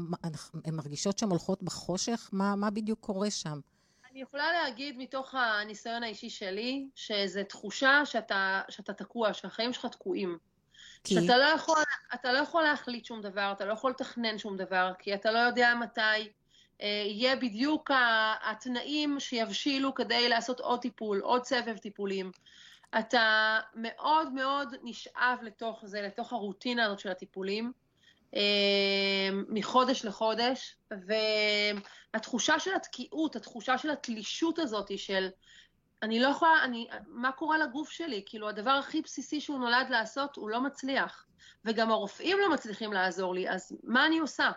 הן 0.64 0.74
מרגישות 0.74 1.18
שהן 1.18 1.30
הולכות 1.30 1.62
בחושך? 1.62 2.30
מה, 2.32 2.56
מה 2.56 2.70
בדיוק 2.70 3.00
קורה 3.00 3.30
שם? 3.30 3.60
אני 4.12 4.22
יכולה 4.22 4.52
להגיד 4.52 4.98
מתוך 4.98 5.34
הניסיון 5.34 6.02
האישי 6.02 6.30
שלי, 6.30 6.88
שזו 6.94 7.40
תחושה 7.48 8.02
שאתה, 8.04 8.62
שאתה 8.68 8.92
תקוע, 8.92 9.34
שהחיים 9.34 9.72
שלך 9.72 9.86
תקועים. 9.86 10.38
כי... 11.04 11.14
שאתה 11.14 11.38
לא 11.38 11.44
יכול, 11.44 11.78
אתה 12.14 12.32
לא 12.32 12.38
יכול 12.38 12.62
להחליט 12.62 13.04
שום 13.04 13.20
דבר, 13.20 13.52
אתה 13.52 13.64
לא 13.64 13.72
יכול 13.72 13.90
לתכנן 13.90 14.38
שום 14.38 14.56
דבר, 14.56 14.92
כי 14.98 15.14
אתה 15.14 15.32
לא 15.32 15.38
יודע 15.38 15.74
מתי 15.80 16.28
יהיה 16.80 17.36
בדיוק 17.36 17.90
התנאים 18.42 19.20
שיבשילו 19.20 19.94
כדי 19.94 20.28
לעשות 20.28 20.60
עוד 20.60 20.80
טיפול, 20.80 21.20
עוד 21.20 21.44
סבב 21.44 21.76
טיפולים. 21.76 22.30
אתה 22.98 23.58
מאוד 23.74 24.32
מאוד 24.32 24.74
נשאב 24.82 25.38
לתוך 25.42 25.80
זה, 25.84 26.02
לתוך 26.02 26.32
הרוטינה 26.32 26.84
הזאת 26.84 26.98
של 26.98 27.10
הטיפולים, 27.10 27.72
אה, 28.34 28.40
מחודש 29.48 30.04
לחודש, 30.04 30.76
והתחושה 32.14 32.58
של 32.58 32.74
התקיעות, 32.74 33.36
התחושה 33.36 33.78
של 33.78 33.90
התלישות 33.90 34.58
הזאת 34.58 34.98
של 34.98 35.28
אני 36.02 36.20
לא 36.20 36.28
יכולה, 36.28 36.64
אני, 36.64 36.88
מה 37.06 37.32
קורה 37.32 37.58
לגוף 37.58 37.90
שלי? 37.90 38.22
כאילו, 38.26 38.48
הדבר 38.48 38.70
הכי 38.70 39.02
בסיסי 39.02 39.40
שהוא 39.40 39.58
נולד 39.58 39.86
לעשות, 39.90 40.36
הוא 40.36 40.50
לא 40.50 40.60
מצליח. 40.60 41.24
וגם 41.64 41.90
הרופאים 41.90 42.38
לא 42.40 42.50
מצליחים 42.50 42.92
לעזור 42.92 43.34
לי, 43.34 43.50
אז 43.50 43.76
מה 43.84 44.06
אני 44.06 44.18
עושה? 44.18 44.50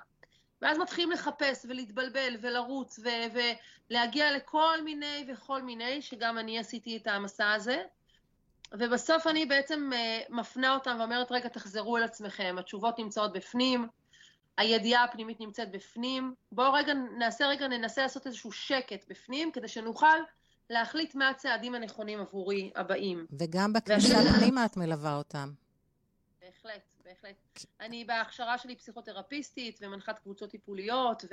ואז 0.61 0.77
מתחילים 0.77 1.11
לחפש 1.11 1.65
ולהתבלבל 1.69 2.35
ולרוץ 2.41 2.99
ו- 2.99 3.39
ולהגיע 3.89 4.31
לכל 4.31 4.83
מיני 4.83 5.27
וכל 5.33 5.61
מיני, 5.61 6.01
שגם 6.01 6.37
אני 6.37 6.59
עשיתי 6.59 6.97
את 6.97 7.07
המסע 7.07 7.51
הזה. 7.51 7.83
ובסוף 8.73 9.27
אני 9.27 9.45
בעצם 9.45 9.89
uh, 9.93 10.33
מפנה 10.33 10.73
אותם 10.73 10.95
ואומרת, 10.99 11.31
רגע, 11.31 11.49
תחזרו 11.49 11.97
אל 11.97 12.03
עצמכם, 12.03 12.55
התשובות 12.59 12.99
נמצאות 12.99 13.33
בפנים, 13.33 13.87
הידיעה 14.57 15.03
הפנימית 15.03 15.39
נמצאת 15.39 15.71
בפנים, 15.71 16.33
בואו 16.51 16.73
רגע 16.73 16.93
נעשה 16.93 17.47
רגע, 17.47 17.67
ננסה 17.67 18.01
לעשות 18.01 18.27
איזשהו 18.27 18.51
שקט 18.51 19.05
בפנים, 19.09 19.51
כדי 19.51 19.67
שנוכל 19.67 20.17
להחליט 20.69 21.15
מה 21.15 21.29
הצעדים 21.29 21.75
הנכונים 21.75 22.19
עבורי 22.19 22.71
הבאים. 22.75 23.25
וגם 23.39 23.73
בכניסה 23.73 24.15
פנימה 24.39 24.65
את 24.65 24.77
מלווה 24.77 25.15
אותם. 25.15 25.51
בהחלט. 26.41 27.00
בהחלט. 27.11 27.65
אני 27.81 28.05
בהכשרה 28.05 28.57
שלי 28.57 28.75
פסיכותרפיסטית 28.75 29.79
ומנחת 29.81 30.19
קבוצות 30.19 30.49
טיפוליות 30.49 31.25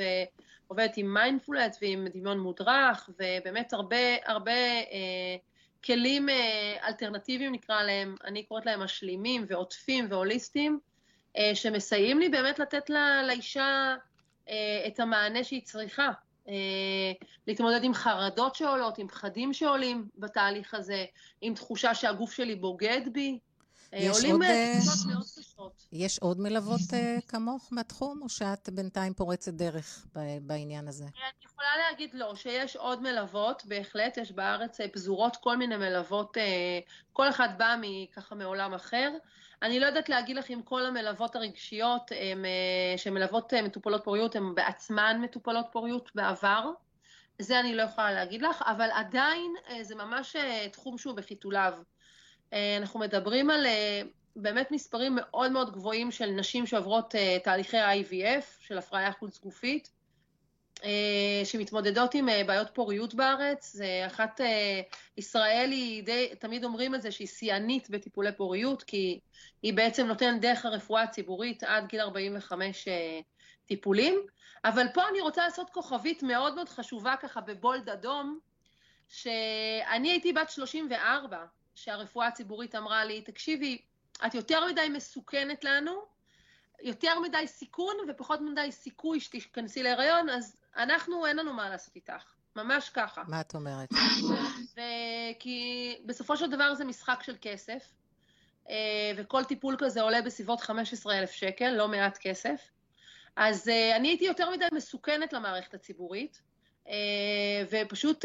ועובדת 0.69 0.97
עם 0.97 1.15
מיינדפולט 1.15 1.77
ועם 1.83 2.07
דמיון 2.15 2.41
מודרך 2.41 3.11
ובאמת 3.19 3.73
הרבה 3.73 3.97
הרבה 4.27 4.53
אה, 4.53 5.37
כלים 5.85 6.29
אה, 6.29 6.77
אלטרנטיביים 6.89 7.53
נקרא 7.53 7.83
להם, 7.83 8.17
אני 8.25 8.43
קוראת 8.43 8.67
להם 8.67 8.81
משלימים 8.81 9.45
ועוטפים 9.49 10.07
והוליסטיים, 10.11 10.81
אה, 11.37 11.51
שמסייעים 11.55 12.19
לי 12.19 12.29
באמת 12.29 12.59
לתת 12.59 12.91
לה, 12.91 13.23
לאישה 13.23 13.95
אה, 14.49 14.85
את 14.87 15.01
המענה 15.01 15.45
שהיא 15.45 15.63
צריכה. 15.65 16.11
אה, 16.49 17.13
להתמודד 17.47 17.85
עם 17.85 17.95
חרדות 17.95 18.55
שעולות, 18.55 18.99
עם 18.99 19.09
פחדים 19.09 19.53
שעולים 19.53 20.09
בתהליך 20.17 20.75
הזה, 20.75 21.05
עם 21.41 21.55
תחושה 21.55 21.95
שהגוף 21.95 22.33
שלי 22.33 22.55
בוגד 22.55 23.01
בי, 23.13 23.39
אה, 23.95 23.99
יש 23.99 24.25
עוד, 24.25 24.43
אה, 24.43 24.79
יש 25.93 26.19
עוד 26.19 26.41
מלוות 26.41 26.81
אה, 26.93 27.17
כמוך 27.29 27.69
מהתחום, 27.73 28.23
או 28.23 28.29
שאת 28.29 28.69
בינתיים 28.69 29.15
פורצת 29.15 29.53
דרך 29.53 30.07
בעניין 30.43 30.89
הזה? 30.89 31.05
אני 31.05 31.45
יכולה 31.45 31.69
להגיד 31.77 32.15
לא, 32.15 32.35
שיש 32.35 32.77
עוד 32.77 33.03
מלוות, 33.03 33.63
בהחלט, 33.67 34.17
יש 34.17 34.33
בארץ 34.33 34.79
פזורות 34.93 35.37
כל 35.37 35.57
מיני 35.57 35.77
מלוות, 35.77 36.37
כל 37.13 37.29
אחד 37.29 37.49
בא 37.59 37.77
ככה 38.13 38.35
מעולם 38.35 38.75
אחר. 38.75 39.11
אני 39.63 39.81
לא 39.81 39.87
יודעת 39.87 40.09
להגיד 40.09 40.37
לך 40.37 40.51
אם 40.51 40.61
כל 40.65 40.87
המלוות 40.87 41.37
הרגשיות 41.37 42.11
הם, 42.21 42.45
שמלוות 42.97 43.55
מטופלות 43.55 44.05
פוריות, 44.05 44.37
הן 44.37 44.55
בעצמן 44.55 45.19
מטופלות 45.23 45.67
פוריות 45.73 46.11
בעבר. 46.15 46.71
זה 47.39 47.61
אני 47.61 47.75
לא 47.75 47.83
יכולה 47.83 48.13
להגיד 48.13 48.43
לך, 48.43 48.63
אבל 48.67 48.89
עדיין 48.93 49.55
זה 49.83 49.95
ממש 49.95 50.37
תחום 50.73 50.99
שהוא 50.99 51.15
בחיתוליו. 51.15 51.75
אה, 52.53 52.77
אנחנו 52.77 53.01
מדברים 53.01 53.51
על 53.51 53.67
אה, 53.67 54.03
באמת 54.37 54.71
מספרים 54.71 55.17
מאוד 55.21 55.53
מאוד 55.53 55.73
גבוהים 55.73 56.11
של 56.11 56.27
נשים 56.27 56.67
שעוברות 56.67 57.15
אה, 57.15 57.39
תהליכי 57.45 57.77
IVF, 57.79 58.45
של 58.61 58.79
הפריה 58.79 59.13
חוץ 59.13 59.41
גופית, 59.41 59.99
שמתמודדות 61.45 62.15
עם 62.15 62.29
בעיות 62.47 62.69
פוריות 62.73 63.15
בארץ. 63.15 63.73
זה 63.73 64.03
אחת, 64.07 64.41
ישראל 65.17 65.71
היא 65.71 66.05
די, 66.05 66.29
תמיד 66.39 66.65
אומרים 66.65 66.95
את 66.95 67.03
זה 67.03 67.11
שהיא 67.11 67.29
שיאנית 67.29 67.91
בטיפולי 67.91 68.33
פוריות, 68.33 68.83
כי 68.83 69.21
היא 69.63 69.75
בעצם 69.75 70.07
נותנת 70.07 70.41
דרך 70.41 70.65
הרפואה 70.65 71.03
הציבורית 71.03 71.63
עד 71.63 71.87
גיל 71.89 72.01
45 72.01 72.89
טיפולים. 73.67 74.15
אבל 74.65 74.87
פה 74.95 75.09
אני 75.11 75.21
רוצה 75.21 75.45
לעשות 75.45 75.71
כוכבית 75.71 76.23
מאוד 76.23 76.55
מאוד 76.55 76.69
חשובה 76.69 77.15
ככה 77.21 77.41
בבולד 77.41 77.89
אדום, 77.89 78.39
שאני 79.09 80.11
הייתי 80.11 80.33
בת 80.33 80.51
34 80.51 81.45
שהרפואה 81.85 82.27
הציבורית 82.27 82.75
אמרה 82.75 83.05
לי, 83.05 83.23
תקשיבי, 83.23 83.79
את 84.27 84.35
יותר 84.35 84.67
מדי 84.67 84.89
מסוכנת 84.89 85.65
לנו, 85.65 86.03
יותר 86.83 87.21
מדי 87.21 87.47
סיכון 87.47 87.97
ופחות 88.09 88.41
מדי 88.41 88.73
סיכוי 88.73 89.21
שתיכנסי 89.21 89.83
להיריון, 89.83 90.31
אז 90.31 90.57
אנחנו, 90.77 91.27
אין 91.27 91.37
לנו 91.37 91.53
מה 91.53 91.71
לעשות 91.71 91.97
איתך. 91.97 92.25
ממש 92.57 92.89
ככה. 92.89 93.23
מה 93.29 93.41
את 93.41 93.55
אומרת? 93.55 93.89
כי 95.39 95.97
בסופו 96.07 96.37
של 96.37 96.51
דבר 96.51 96.75
זה 96.75 96.85
משחק 96.85 97.23
של 97.23 97.37
כסף, 97.41 97.93
אה, 98.71 99.13
וכל 99.17 99.45
טיפול 99.45 99.77
כזה 99.79 100.03
עולה 100.03 100.23
בסביבות 100.23 100.61
15,000 100.61 101.31
שקל, 101.31 101.71
לא 101.71 101.89
מעט 101.89 102.19
כסף. 102.21 102.71
אז 103.37 103.69
אה, 103.69 103.97
אני 103.97 104.09
הייתי 104.09 104.25
יותר 104.25 104.51
מדי 104.51 104.65
מסוכנת 104.73 105.33
למערכת 105.33 105.75
הציבורית, 105.75 106.43
אה, 106.89 106.95
ופשוט 107.71 108.25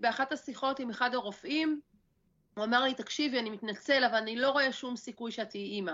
באחת 0.00 0.32
השיחות 0.32 0.80
עם 0.80 0.90
אחד 0.90 1.14
הרופאים, 1.14 1.80
הוא 2.56 2.64
אמר 2.64 2.82
לי, 2.82 2.94
תקשיבי, 2.94 3.38
אני 3.38 3.50
מתנצל, 3.50 4.04
אבל 4.04 4.16
אני 4.16 4.36
לא 4.36 4.50
רואה 4.50 4.72
שום 4.72 4.96
סיכוי 4.96 5.32
שאת 5.32 5.50
תהיי 5.50 5.64
אימא. 5.64 5.92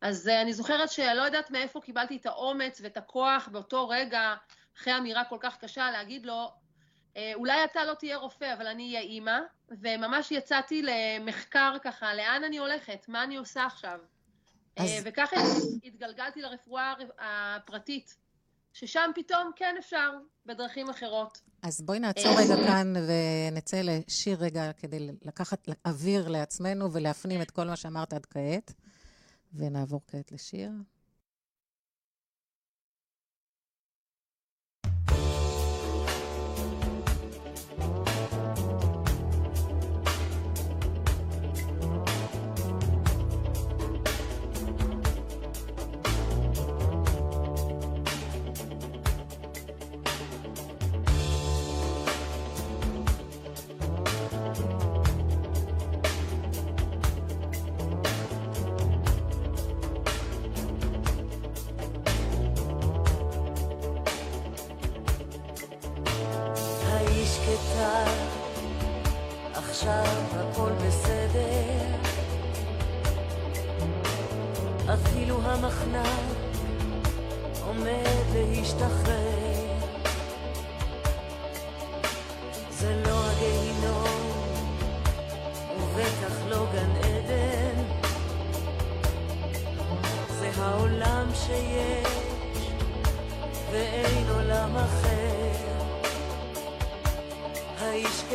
אז 0.00 0.28
uh, 0.28 0.42
אני 0.42 0.52
זוכרת 0.52 0.90
שאני 0.90 1.16
לא 1.16 1.22
יודעת 1.22 1.50
מאיפה 1.50 1.80
קיבלתי 1.80 2.16
את 2.16 2.26
האומץ 2.26 2.80
ואת 2.80 2.96
הכוח 2.96 3.48
באותו 3.52 3.88
רגע, 3.88 4.34
אחרי 4.76 4.98
אמירה 4.98 5.24
כל 5.24 5.36
כך 5.40 5.56
קשה, 5.56 5.90
להגיד 5.90 6.26
לו, 6.26 6.52
אה, 7.16 7.32
אולי 7.34 7.64
אתה 7.64 7.84
לא 7.84 7.94
תהיה 7.94 8.16
רופא, 8.16 8.54
אבל 8.54 8.66
אני 8.66 8.86
אהיה 8.86 9.00
אימא, 9.00 9.38
וממש 9.68 10.32
יצאתי 10.32 10.82
למחקר 10.82 11.76
ככה, 11.82 12.14
לאן 12.14 12.44
אני 12.44 12.58
הולכת, 12.58 13.08
מה 13.08 13.24
אני 13.24 13.36
עושה 13.36 13.66
עכשיו. 13.66 13.98
אה, 14.78 14.84
אז... 14.84 14.90
וככה 15.04 15.36
התגלגלתי 15.84 16.42
לרפואה 16.42 16.94
הפרטית, 17.18 18.16
ששם 18.72 19.10
פתאום 19.14 19.50
כן 19.56 19.74
אפשר, 19.78 20.10
בדרכים 20.46 20.90
אחרות. 20.90 21.40
אז 21.62 21.80
בואי 21.80 21.98
נעצור 21.98 22.32
רגע 22.38 22.56
כאן 22.56 22.92
ונצא 22.96 23.80
לשיר 23.84 24.38
רגע 24.40 24.72
כדי 24.72 25.10
לקחת 25.22 25.68
אוויר 25.86 26.28
לעצמנו 26.28 26.92
ולהפנים 26.92 27.42
את 27.42 27.50
כל 27.50 27.66
מה 27.66 27.76
שאמרת 27.76 28.12
עד 28.12 28.26
כעת. 28.26 28.72
ונעבור 29.54 30.00
כעת 30.06 30.32
לשיר. 30.32 30.70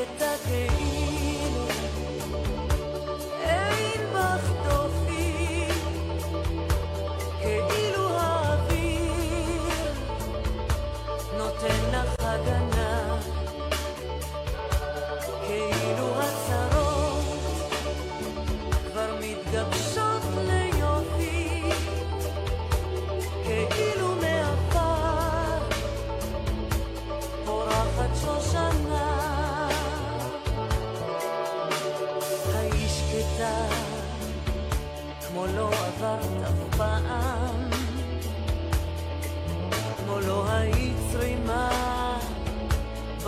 האיש 0.05 0.19
שקטה 0.19 0.35
כאילו, 0.47 1.15
אין 1.19 1.24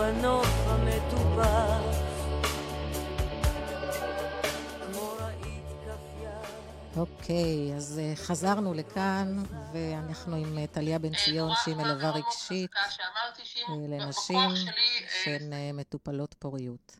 בנוף 0.08 0.46
המטופח, 0.66 1.80
כף 5.84 6.00
יד. 6.22 6.98
אוקיי, 6.98 7.74
אז 7.76 7.98
אה, 7.98 8.12
חזרנו 8.16 8.74
לכאן, 8.74 9.42
ואנחנו 9.72 10.36
עם 10.36 10.58
אה, 10.58 10.66
טליה 10.66 10.98
בן 10.98 11.14
ציון, 11.24 11.50
שהיא 11.64 11.74
מלווה 11.76 12.10
רגשית 12.10 12.70
אה, 13.70 13.98
לנשים 13.98 14.50
שהן 15.24 15.52
אה, 15.52 15.70
מטופלות 15.74 16.34
פוריות. 16.38 16.98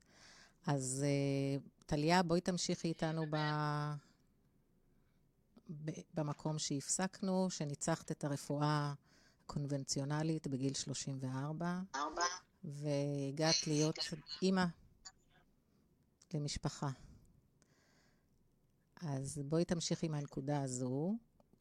אז 0.67 1.05
אה, 1.07 1.59
טליה, 1.87 2.23
בואי 2.23 2.41
תמשיכי 2.41 2.89
איתנו 2.89 3.27
ב... 3.31 3.37
ב- 5.85 6.01
במקום 6.15 6.59
שהפסקנו, 6.59 7.51
שניצחת 7.51 8.11
את 8.11 8.25
הרפואה 8.25 8.93
הקונבנציונלית 9.45 10.47
בגיל 10.47 10.75
34, 10.75 11.79
והגעת 12.69 13.67
להיות 13.67 13.99
אימא 14.43 14.65
למשפחה. 16.35 16.89
אז 19.03 19.41
בואי 19.45 19.65
תמשיכי 19.65 20.09
מהנקודה 20.09 20.63
הזו 20.63 21.15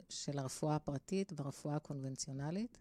של 0.09 0.39
הרפואה 0.39 0.75
הפרטית 0.75 1.31
והרפואה 1.35 1.75
הקונבנציונלית. 1.75 2.77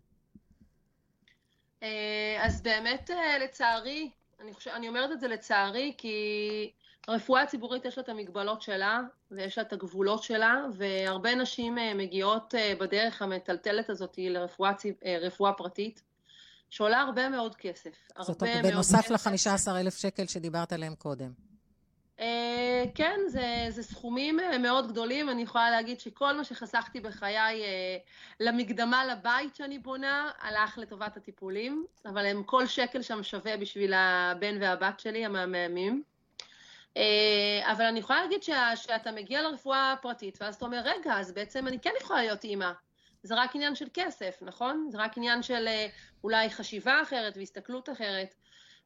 אה, 1.83 2.39
אז 2.41 2.62
באמת, 2.62 3.11
אה, 3.11 3.39
לצערי, 3.39 4.11
אני, 4.41 4.53
חושב, 4.53 4.71
אני 4.71 4.89
אומרת 4.89 5.12
את 5.12 5.21
זה 5.21 5.29
לצערי, 5.29 5.95
כי 5.99 6.73
הרפואה 7.09 7.43
הציבורית 7.43 7.85
יש 7.85 7.99
לה 7.99 8.05
את 8.05 8.09
המגבלות 8.09 8.62
שלה, 8.62 9.01
ויש 9.31 9.59
לה 9.59 9.65
את 9.65 9.73
הגבולות 9.73 10.23
שלה, 10.23 10.65
והרבה 10.73 11.35
נשים 11.35 11.79
אה, 11.79 11.95
מגיעות 11.95 12.55
בדרך 12.81 13.23
המטלטלת 13.23 13.91
הזאת 13.91 14.15
לרפואה 14.19 14.73
אה, 15.05 15.53
פרטית, 15.57 16.03
שעולה 16.70 17.00
הרבה 17.00 17.29
מאוד 17.29 17.55
כסף. 17.55 18.09
זאת 18.20 18.42
אומרת, 18.42 18.62
בנוסף 18.62 18.98
כסף. 18.98 19.26
ל-15,000 19.26 19.90
שקל 19.90 20.26
שדיברת 20.26 20.72
עליהם 20.72 20.94
קודם. 20.94 21.46
אה, 22.20 22.85
כן, 22.94 23.20
זה, 23.29 23.66
זה 23.68 23.83
סכומים 23.83 24.40
אה, 24.40 24.59
מאוד 24.59 24.88
גדולים. 24.88 25.29
אני 25.29 25.42
יכולה 25.42 25.70
להגיד 25.70 26.00
שכל 26.00 26.37
מה 26.37 26.44
שחסכתי 26.44 27.00
בחיי 27.00 27.37
אה, 27.64 27.96
למקדמה 28.40 29.07
לבית 29.07 29.57
שאני 29.57 29.79
בונה, 29.79 30.31
הלך 30.40 30.79
לטובת 30.79 31.16
הטיפולים, 31.16 31.87
אבל 32.07 32.26
הם 32.26 32.42
כל 32.42 32.66
שקל 32.66 33.02
שם 33.02 33.22
שווה 33.22 33.57
בשביל 33.57 33.94
הבן 33.94 34.62
והבת 34.62 35.00
שלי, 35.00 35.24
המהממים. 35.24 36.02
אבל 37.62 37.85
אני 37.85 37.98
יכולה 37.98 38.22
להגיד 38.22 38.42
שה, 38.42 38.76
שאתה 38.76 39.12
מגיע 39.12 39.42
לרפואה 39.42 39.92
הפרטית, 39.92 40.38
ואז 40.40 40.55
אתה 40.55 40.64
אומר, 40.64 40.81
רגע, 40.85 41.18
אז 41.18 41.33
בעצם 41.33 41.66
אני 41.66 41.79
כן 41.79 41.90
יכולה 42.00 42.20
להיות 42.20 42.44
אימא. 42.44 42.72
זה 43.27 43.35
רק 43.35 43.55
עניין 43.55 43.75
של 43.75 43.87
כסף, 43.95 44.39
נכון? 44.43 44.89
זה 44.91 44.99
רק 44.99 45.17
עניין 45.17 45.43
של 45.43 45.69
אה, 45.69 45.87
אולי 46.25 46.51
חשיבה 46.51 47.03
אחרת 47.03 47.37
והסתכלות 47.37 47.91
אחרת. 47.91 48.35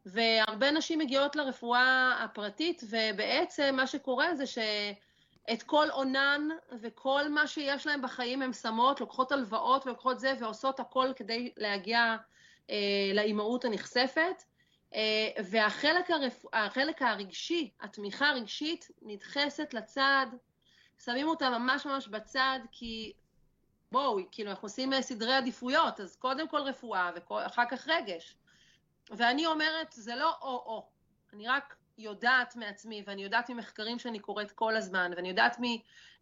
והרבה 0.06 0.70
נשים 0.70 0.98
מגיעות 0.98 1.36
לרפואה 1.36 2.18
הפרטית, 2.24 2.82
ובעצם 2.90 3.74
מה 3.76 3.86
שקורה 3.86 4.34
זה 4.34 4.46
שאת 4.46 5.62
כל 5.66 5.86
עונן 5.90 6.48
וכל 6.80 7.28
מה 7.28 7.46
שיש 7.46 7.86
להן 7.86 8.02
בחיים 8.02 8.42
הן 8.42 8.52
שמות, 8.52 9.00
לוקחות 9.00 9.32
הלוואות 9.32 9.86
ולוקחות 9.86 10.20
זה, 10.20 10.34
ועושות 10.40 10.80
הכל 10.80 11.12
כדי 11.16 11.52
להגיע 11.56 12.16
אה, 12.70 12.76
לאימהות 13.14 13.64
הנכספת. 13.64 14.42
אה, 14.94 15.28
והחלק 15.44 16.10
הרפ... 16.10 16.44
הרגשי, 17.00 17.70
התמיכה 17.80 18.28
הרגשית, 18.28 18.88
נדחסת 19.02 19.74
לצד, 19.74 20.26
שמים 21.04 21.28
אותה 21.28 21.50
ממש 21.50 21.86
ממש 21.86 22.08
בצד, 22.08 22.58
כי 22.72 23.12
בואו, 23.92 24.18
כאילו, 24.30 24.50
אנחנו 24.50 24.66
עושים 24.66 24.92
אה, 24.92 25.02
סדרי 25.02 25.34
עדיפויות, 25.34 26.00
אז 26.00 26.16
קודם 26.16 26.48
כל 26.48 26.60
רפואה 26.60 27.10
ואחר 27.30 27.64
כך 27.70 27.88
רגש. 27.88 28.36
ואני 29.10 29.46
אומרת, 29.46 29.92
זה 29.92 30.16
לא 30.16 30.34
או-או. 30.42 30.88
אני 31.32 31.48
רק 31.48 31.76
יודעת 31.98 32.56
מעצמי, 32.56 33.02
ואני 33.06 33.22
יודעת 33.22 33.50
ממחקרים 33.50 33.98
שאני 33.98 34.18
קוראת 34.18 34.52
כל 34.52 34.76
הזמן, 34.76 35.10
ואני 35.16 35.28
יודעת 35.28 35.56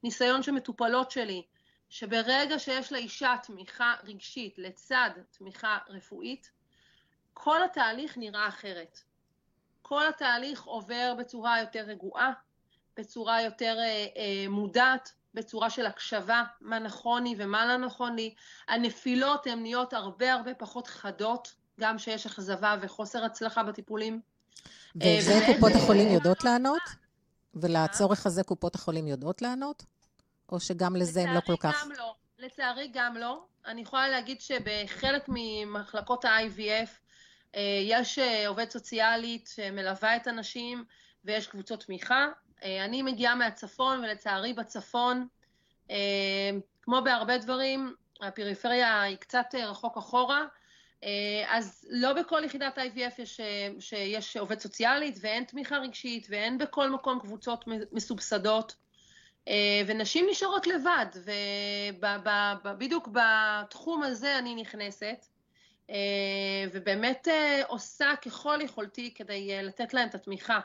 מניסיון 0.02 0.42
של 0.42 0.52
מטופלות 0.52 1.10
שלי, 1.10 1.42
שברגע 1.88 2.58
שיש 2.58 2.92
לאישה 2.92 3.34
תמיכה 3.42 3.94
רגשית 4.04 4.58
לצד 4.58 5.10
תמיכה 5.30 5.78
רפואית, 5.88 6.50
כל 7.34 7.62
התהליך 7.62 8.18
נראה 8.18 8.48
אחרת. 8.48 9.00
כל 9.82 10.08
התהליך 10.08 10.62
עובר 10.62 11.14
בצורה 11.18 11.60
יותר 11.60 11.80
רגועה, 11.80 12.32
בצורה 12.96 13.42
יותר 13.42 13.76
אה, 13.78 14.06
אה, 14.16 14.48
מודעת, 14.48 15.12
בצורה 15.34 15.70
של 15.70 15.86
הקשבה, 15.86 16.42
מה 16.60 16.78
נכון 16.78 17.24
לי 17.24 17.34
ומה 17.38 17.66
לא 17.66 17.76
נכון 17.76 18.16
לי. 18.16 18.34
הנפילות 18.68 19.46
הן 19.46 19.62
נהיות 19.62 19.92
הרבה 19.92 20.32
הרבה 20.32 20.54
פחות 20.54 20.86
חדות, 20.86 21.54
גם 21.80 21.98
שיש 21.98 22.26
אכזבה 22.26 22.76
וחוסר 22.80 23.24
הצלחה 23.24 23.62
בטיפולים. 23.62 24.20
אה, 25.02 25.16
וזה 25.18 25.40
קופות 25.46 25.72
החולים 25.74 26.08
יודעות 26.12 26.44
לענות? 26.44 26.82
ולצורך 27.54 28.26
הזה 28.26 28.42
קופות 28.42 28.74
החולים 28.74 29.06
יודעות 29.06 29.42
לענות? 29.42 29.84
או 30.52 30.60
שגם 30.60 30.96
לזה 30.96 31.22
הם 31.22 31.34
לא 31.34 31.40
כל 31.40 31.52
לצערי 31.52 31.72
כך? 31.72 31.84
גם 31.84 31.92
לא. 31.98 32.14
לצערי 32.38 32.90
גם 32.92 33.16
לא. 33.16 33.44
אני 33.66 33.80
יכולה 33.80 34.08
להגיד 34.08 34.40
שבחלק 34.40 35.24
ממחלקות 35.28 36.24
ה-IVF 36.24 36.88
אה, 37.54 37.60
יש 37.82 38.18
אה, 38.18 38.48
עובד 38.48 38.70
סוציאלית 38.70 39.50
שמלווה 39.54 40.16
את 40.16 40.26
הנשים 40.26 40.84
ויש 41.24 41.46
קבוצות 41.46 41.84
תמיכה. 41.84 42.26
אה, 42.64 42.84
אני 42.84 43.02
מגיעה 43.02 43.34
מהצפון 43.34 43.98
ולצערי 43.98 44.52
בצפון, 44.52 45.26
אה, 45.90 46.50
כמו 46.82 47.00
בהרבה 47.04 47.38
דברים, 47.38 47.94
הפריפריה 48.20 49.02
היא 49.02 49.16
קצת 49.16 49.46
אה, 49.54 49.70
רחוק 49.70 49.98
אחורה. 49.98 50.44
אז 51.48 51.86
לא 51.90 52.12
בכל 52.12 52.42
יחידת 52.44 52.78
IVF 52.78 53.22
יש, 53.22 53.40
שיש 53.80 54.36
עובד 54.36 54.58
סוציאלית 54.58 55.18
ואין 55.20 55.44
תמיכה 55.44 55.76
רגשית 55.76 56.26
ואין 56.30 56.58
בכל 56.58 56.90
מקום 56.90 57.20
קבוצות 57.20 57.64
מסובסדות. 57.92 58.74
ונשים 59.86 60.26
נשארות 60.30 60.66
לבד, 60.66 61.06
ובדיוק 62.64 63.08
בתחום 63.12 64.02
הזה 64.02 64.38
אני 64.38 64.54
נכנסת, 64.54 65.26
ובאמת 66.72 67.28
עושה 67.66 68.14
ככל 68.24 68.58
יכולתי 68.62 69.14
כדי 69.14 69.62
לתת 69.62 69.94
להם 69.94 70.08
את 70.08 70.14
התמיכה. 70.14 70.60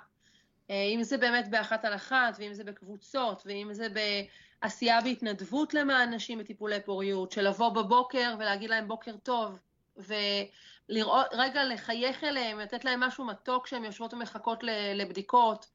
אה, 0.70 0.84
אם 0.96 1.04
זה 1.04 1.18
באמת 1.18 1.50
באחת 1.50 1.86
על 1.86 1.96
אחת, 1.96 2.36
ואם 2.40 2.54
זה 2.54 2.64
בקבוצות, 2.64 3.44
ואם 3.46 3.70
זה 3.72 3.88
בעשייה 3.90 5.02
בהתנדבות 5.02 5.74
למען 5.74 6.14
נשים 6.14 6.40
בטיפולי 6.40 6.80
פוריות, 6.80 7.32
של 7.32 7.48
לבוא 7.48 7.70
בבוקר 7.70 8.36
ולהגיד 8.40 8.70
להם 8.70 8.88
בוקר 8.88 9.16
טוב, 9.24 9.60
ולראות, 9.98 11.26
רגע 11.32 11.64
לחייך 11.64 12.24
אליהם, 12.24 12.60
לתת 12.60 12.86
להם 12.86 13.00
משהו 13.00 13.26
מתוק 13.26 13.66
כשהן 13.66 13.86
יושבות 13.86 14.14
ומחכות 14.14 14.64
לבדיקות. 14.96 15.70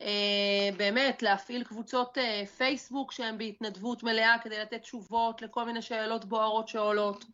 אה, 0.00 0.68
באמת, 0.76 1.22
להפעיל 1.22 1.64
קבוצות 1.64 2.18
אה, 2.18 2.46
פייסבוק 2.46 3.12
שהן 3.12 3.38
בהתנדבות 3.38 4.02
מלאה 4.02 4.36
כדי 4.42 4.58
לתת 4.58 4.82
תשובות 4.82 5.42
לכל 5.42 5.64
מיני 5.64 5.82
שאלות 5.82 6.24
בוערות 6.24 6.68
שעולות. 6.68 7.24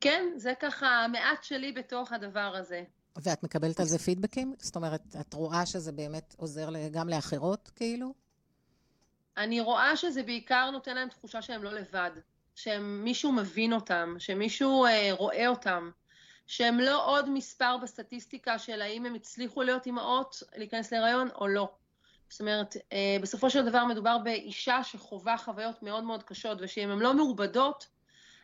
כן, 0.00 0.24
זה 0.36 0.52
ככה 0.60 0.88
המעט 0.88 1.44
שלי 1.44 1.72
בתוך 1.72 2.12
הדבר 2.12 2.56
הזה. 2.56 2.82
ואת 3.22 3.42
מקבלת 3.42 3.80
על 3.80 3.86
זה 3.86 3.98
פידבקים? 3.98 4.54
זאת 4.58 4.76
אומרת, 4.76 5.16
את 5.20 5.34
רואה 5.34 5.66
שזה 5.66 5.92
באמת 5.92 6.34
עוזר 6.38 6.68
גם 6.90 7.08
לאחרות, 7.08 7.70
כאילו? 7.76 8.14
אני 9.36 9.60
רואה 9.60 9.96
שזה 9.96 10.22
בעיקר 10.22 10.70
נותן 10.70 10.94
להם 10.94 11.08
תחושה 11.08 11.42
שהם 11.42 11.62
לא 11.62 11.72
לבד, 11.72 12.10
שמישהו 12.54 13.32
מבין 13.32 13.72
אותם, 13.72 14.14
שמישהו 14.18 14.86
אה, 14.86 15.08
רואה 15.12 15.48
אותם, 15.48 15.90
שהם 16.46 16.80
לא 16.80 17.06
עוד 17.06 17.30
מספר 17.30 17.76
בסטטיסטיקה 17.82 18.58
של 18.58 18.82
האם 18.82 19.06
הם 19.06 19.14
הצליחו 19.14 19.62
להיות 19.62 19.86
אימהות, 19.86 20.42
להיכנס 20.56 20.92
להיריון 20.92 21.28
או 21.34 21.48
לא. 21.48 21.68
זאת 22.28 22.40
אומרת, 22.40 22.76
אה, 22.92 23.16
בסופו 23.22 23.50
של 23.50 23.64
דבר 23.68 23.84
מדובר 23.84 24.18
באישה 24.18 24.84
שחווה 24.84 25.38
חוויות 25.38 25.82
מאוד 25.82 26.04
מאוד 26.04 26.22
קשות, 26.22 26.58
ושאם 26.60 26.90
הן 26.90 26.98
לא 26.98 27.14
מעובדות, 27.14 27.86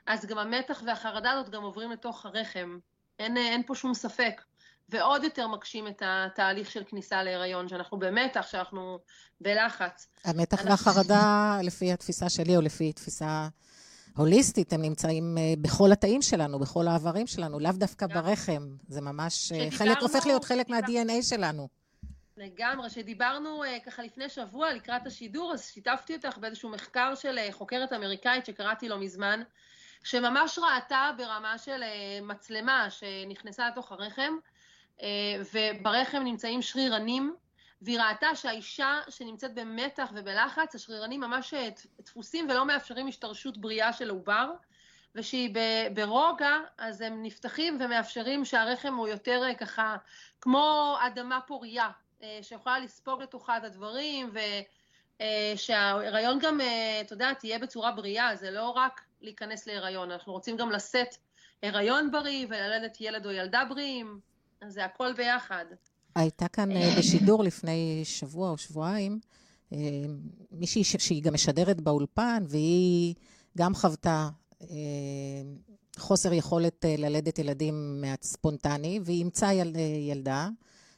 אז 0.07 0.27
גם 0.27 0.39
המתח 0.39 0.83
והחרדה 0.87 1.31
הזאת 1.31 1.49
גם 1.49 1.63
עוברים 1.63 1.91
לתוך 1.91 2.27
הרחם. 2.27 2.79
אין, 3.19 3.37
אה, 3.37 3.43
אין 3.43 3.63
פה 3.67 3.75
שום 3.75 3.95
ספק. 3.95 4.43
ועוד 4.93 5.25
יותר 5.25 5.49
מקשים 5.49 5.89
את 5.89 6.03
התהליך 6.07 6.71
של 6.71 6.85
כניסה 6.85 7.23
להיריון, 7.23 7.69
שאנחנו 7.69 7.99
במתח, 7.99 8.47
שאנחנו 8.51 8.99
בלחץ. 9.41 10.09
המתח 10.25 10.59
אנחנו... 10.59 10.71
והחרדה, 10.71 11.59
לפי 11.63 11.93
התפיסה 11.93 12.29
שלי, 12.29 12.57
או 12.57 12.61
לפי 12.61 12.93
תפיסה 12.93 13.49
הוליסטית, 14.17 14.73
הם 14.73 14.83
נמצאים 14.83 15.39
אה, 15.39 15.55
בכל 15.59 15.93
התאים 15.93 16.23
שלנו, 16.23 16.59
בכל 16.59 16.89
האיברים 16.89 17.27
שלנו, 17.27 17.61
לאו 17.61 17.73
דווקא. 17.73 18.07
ברחם. 18.07 18.69
זה 18.89 19.01
ממש 19.01 19.53
אה, 19.53 19.69
חלק, 19.71 19.99
הופך 20.01 20.27
להיות 20.27 20.45
חלק 20.45 20.69
מה-DNA 20.69 21.23
שלנו. 21.23 21.69
לגמרי, 22.37 22.91
שדיברנו 22.91 23.65
uh, 23.65 23.67
ככה 23.87 24.03
לפני 24.03 24.29
שבוע 24.29 24.73
לקראת 24.73 25.07
השידור, 25.07 25.53
אז 25.53 25.65
שיתפתי 25.67 26.15
אותך 26.15 26.39
באיזשהו 26.39 26.71
מחקר 26.71 27.15
של 27.15 27.39
חוקרת 27.51 27.93
אמריקאית 27.93 28.47
שקראתי 28.47 28.89
לא 28.89 28.99
מזמן, 28.99 29.43
שממש 30.05 30.59
ראתה 30.59 31.11
ברמה 31.17 31.59
של 31.59 31.83
מצלמה 32.23 32.91
שנכנסה 32.91 33.69
לתוך 33.69 33.93
הרחם, 33.93 34.33
וברחם 35.53 36.19
נמצאים 36.19 36.63
שרירנים, 36.63 37.35
והיא 37.83 38.01
ראתה 38.01 38.35
שהאישה 38.35 39.01
שנמצאת 39.09 39.55
במתח 39.55 40.11
ובלחץ, 40.15 40.75
השרירנים 40.75 41.21
ממש 41.21 41.55
דפוסים 42.01 42.49
ולא 42.51 42.67
מאפשרים 42.67 43.09
השתרשות 43.09 43.59
בריאה 43.59 43.93
של 43.93 44.09
העובר, 44.09 44.51
ושהיא 45.15 45.55
ברוגע, 45.95 46.59
אז 46.79 47.01
הם 47.01 47.23
נפתחים 47.23 47.79
ומאפשרים 47.81 48.45
שהרחם 48.45 48.95
הוא 48.95 49.09
יותר 49.09 49.43
ככה 49.59 49.97
כמו 50.41 50.97
אדמה 51.01 51.41
פורייה, 51.41 51.91
אה, 52.23 52.39
שיכולה 52.43 52.79
לספוג 52.79 53.23
לתוכה 53.23 53.57
את 53.57 53.65
הדברים, 53.65 54.33
ושההיריון 55.55 56.39
גם, 56.39 56.61
אה, 56.61 57.01
אתה 57.01 57.13
יודע, 57.13 57.33
תהיה 57.33 57.59
בצורה 57.59 57.93
בריאה, 57.93 58.37
זה 58.37 58.51
לא 58.51 58.71
רק 58.71 59.01
להיכנס 59.21 59.67
להיריון, 59.67 60.11
אנחנו 60.11 60.33
רוצים 60.33 60.57
גם 60.57 60.71
לשאת 60.71 61.17
הריון 61.63 62.11
בריא 62.11 62.47
וללדת 62.49 63.01
ילד 63.01 63.27
או 63.27 63.31
ילדה 63.31 63.65
בריאים, 63.65 64.21
אז 64.63 64.73
זה 64.73 64.85
הכל 64.85 65.13
ביחד. 65.13 65.65
הייתה 66.15 66.49
כאן 66.49 66.71
אה, 66.71 66.95
בשידור 66.99 67.45
לפני 67.45 68.01
שבוע 68.05 68.51
או 68.51 68.59
שבועיים, 68.59 69.21
מישהי 70.51 70.85
שהיא 70.85 71.23
גם 71.23 71.35
משדרת 71.35 71.81
באולפן, 71.81 72.43
והיא 72.49 73.15
גם 73.59 73.75
חוותה 73.75 74.29
חוסר 75.99 76.33
יכולת 76.33 76.85
ללדת 76.99 77.39
ילדים 77.39 78.05
ספונטני, 78.23 79.01
והיא 79.05 79.19
אימצה 79.19 79.53
יל, 79.53 79.77
ילדה. 80.11 80.49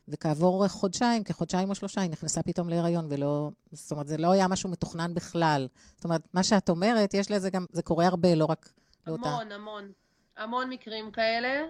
וכעבור 0.09 0.69
חודשיים, 0.69 1.25
כחודשיים 1.25 1.71
או 1.71 1.75
שלושה, 1.75 2.01
היא 2.01 2.11
נכנסה 2.11 2.43
פתאום 2.43 2.69
להיריון, 2.69 3.07
ולא... 3.09 3.51
זאת 3.73 3.93
אומרת, 3.93 4.09
זה 4.09 4.17
לא 4.17 4.33
היה 4.33 4.49
משהו 4.49 4.71
מתוכנן 4.71 5.15
בכלל. 5.15 5.69
זאת 5.97 6.05
אומרת, 6.05 6.21
מה 6.35 6.43
שאת 6.43 6.69
אומרת, 6.69 7.15
יש 7.15 7.31
לזה 7.31 7.51
גם... 7.51 7.67
זה 7.73 7.83
קורה 7.83 8.07
הרבה, 8.07 8.35
לא 8.35 8.45
רק 8.45 8.73
לאותה... 9.07 9.29
המון, 9.29 9.53
המון. 9.53 9.93
המון 10.37 10.71
מקרים 10.71 11.11
כאלה. 11.11 11.63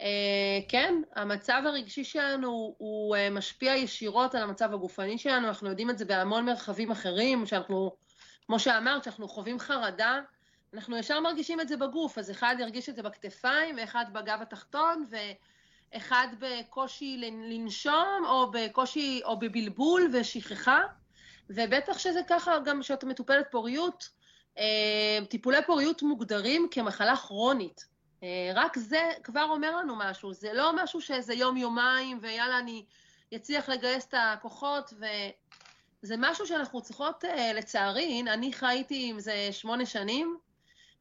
Uh, 0.00 0.02
כן, 0.68 0.94
המצב 1.16 1.62
הרגשי 1.66 2.04
שלנו 2.04 2.74
הוא 2.78 3.16
uh, 3.16 3.18
משפיע 3.30 3.76
ישירות 3.76 4.34
על 4.34 4.42
המצב 4.42 4.74
הגופני 4.74 5.18
שלנו, 5.18 5.48
אנחנו 5.48 5.68
יודעים 5.68 5.90
את 5.90 5.98
זה 5.98 6.04
בהמון 6.04 6.44
מרחבים 6.44 6.90
אחרים, 6.90 7.46
שאנחנו, 7.46 7.92
כמו 8.46 8.58
שאמרת, 8.58 9.04
שאנחנו 9.04 9.28
חווים 9.28 9.58
חרדה, 9.58 10.20
אנחנו 10.74 10.96
ישר 10.96 11.20
מרגישים 11.20 11.60
את 11.60 11.68
זה 11.68 11.76
בגוף, 11.76 12.18
אז 12.18 12.30
אחד 12.30 12.56
ירגיש 12.58 12.88
את 12.88 12.96
זה 12.96 13.02
בכתפיים, 13.02 13.76
ואחד 13.78 14.04
בגב 14.12 14.38
התחתון, 14.42 15.04
ו... 15.10 15.16
אחד 15.96 16.28
בקושי 16.38 17.16
לנשום, 17.48 18.24
או 18.26 18.50
בקושי, 18.50 19.20
או 19.24 19.38
בבלבול 19.38 20.10
ושכחה, 20.12 20.80
ובטח 21.50 21.98
שזה 21.98 22.20
ככה 22.28 22.58
גם 22.64 22.80
כשאתה 22.80 23.06
מטופלת 23.06 23.46
פוריות, 23.50 24.08
אה, 24.58 25.18
טיפולי 25.28 25.58
פוריות 25.66 26.02
מוגדרים 26.02 26.68
כמחלה 26.70 27.16
כרונית. 27.16 27.89
אה, 28.22 28.52
רק 28.54 28.78
זה 28.78 29.10
כבר 29.22 29.46
אומר 29.50 29.76
לנו 29.76 29.96
משהו, 29.96 30.32
זה 30.32 30.52
לא 30.52 30.72
משהו 30.82 31.00
שאיזה 31.00 31.34
יום-יומיים, 31.34 32.18
ויאללה, 32.22 32.58
אני 32.58 32.84
אצליח 33.36 33.68
לגייס 33.68 34.06
את 34.06 34.14
הכוחות, 34.18 34.94
וזה 36.02 36.14
משהו 36.18 36.46
שאנחנו 36.46 36.82
צריכות, 36.82 37.24
אה, 37.24 37.52
לצערי, 37.52 38.22
אני 38.26 38.52
חייתי 38.52 39.10
עם 39.10 39.20
זה 39.20 39.48
שמונה 39.52 39.86
שנים, 39.86 40.38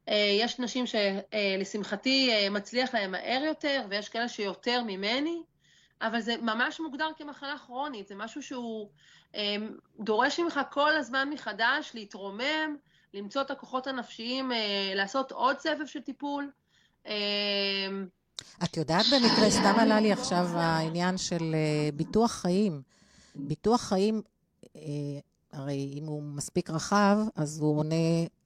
אה, 0.09 0.37
יש 0.39 0.59
נשים 0.59 0.85
שלשמחתי 0.87 2.49
מצליח 2.51 2.93
להן 2.93 3.11
מהר 3.11 3.41
יותר, 3.43 3.85
ויש 3.89 4.09
כאלה 4.09 4.29
שיותר 4.29 4.83
ממני, 4.83 5.43
אבל 6.01 6.21
זה 6.21 6.37
ממש 6.37 6.79
מוגדר 6.79 7.09
כמחלה 7.17 7.57
כרונית, 7.57 8.07
זה 8.07 8.15
משהו 8.15 8.43
שהוא 8.43 8.89
דורש 9.99 10.39
ממך 10.39 10.59
כל 10.71 10.95
הזמן 10.95 11.29
מחדש 11.29 11.91
להתרומם, 11.93 12.75
למצוא 13.13 13.41
את 13.41 13.51
הכוחות 13.51 13.87
הנפשיים, 13.87 14.51
לעשות 14.95 15.31
עוד 15.31 15.59
סבב 15.59 15.85
של 15.85 16.01
טיפול. 16.01 16.51
את 18.63 18.77
יודעת 18.77 19.05
במקרה, 19.13 19.51
סתם 19.51 19.75
עלה 19.79 19.99
לי 19.99 20.11
עכשיו 20.11 20.45
העניין 20.53 21.17
של 21.17 21.55
ביטוח 21.93 22.31
חיים. 22.31 22.81
ביטוח 23.35 23.81
חיים 23.81 24.21
הרי 25.53 25.93
אם 25.97 26.05
הוא 26.05 26.23
מספיק 26.23 26.69
רחב, 26.69 27.17
אז 27.35 27.59
הוא 27.59 27.79
עונה 27.79 27.95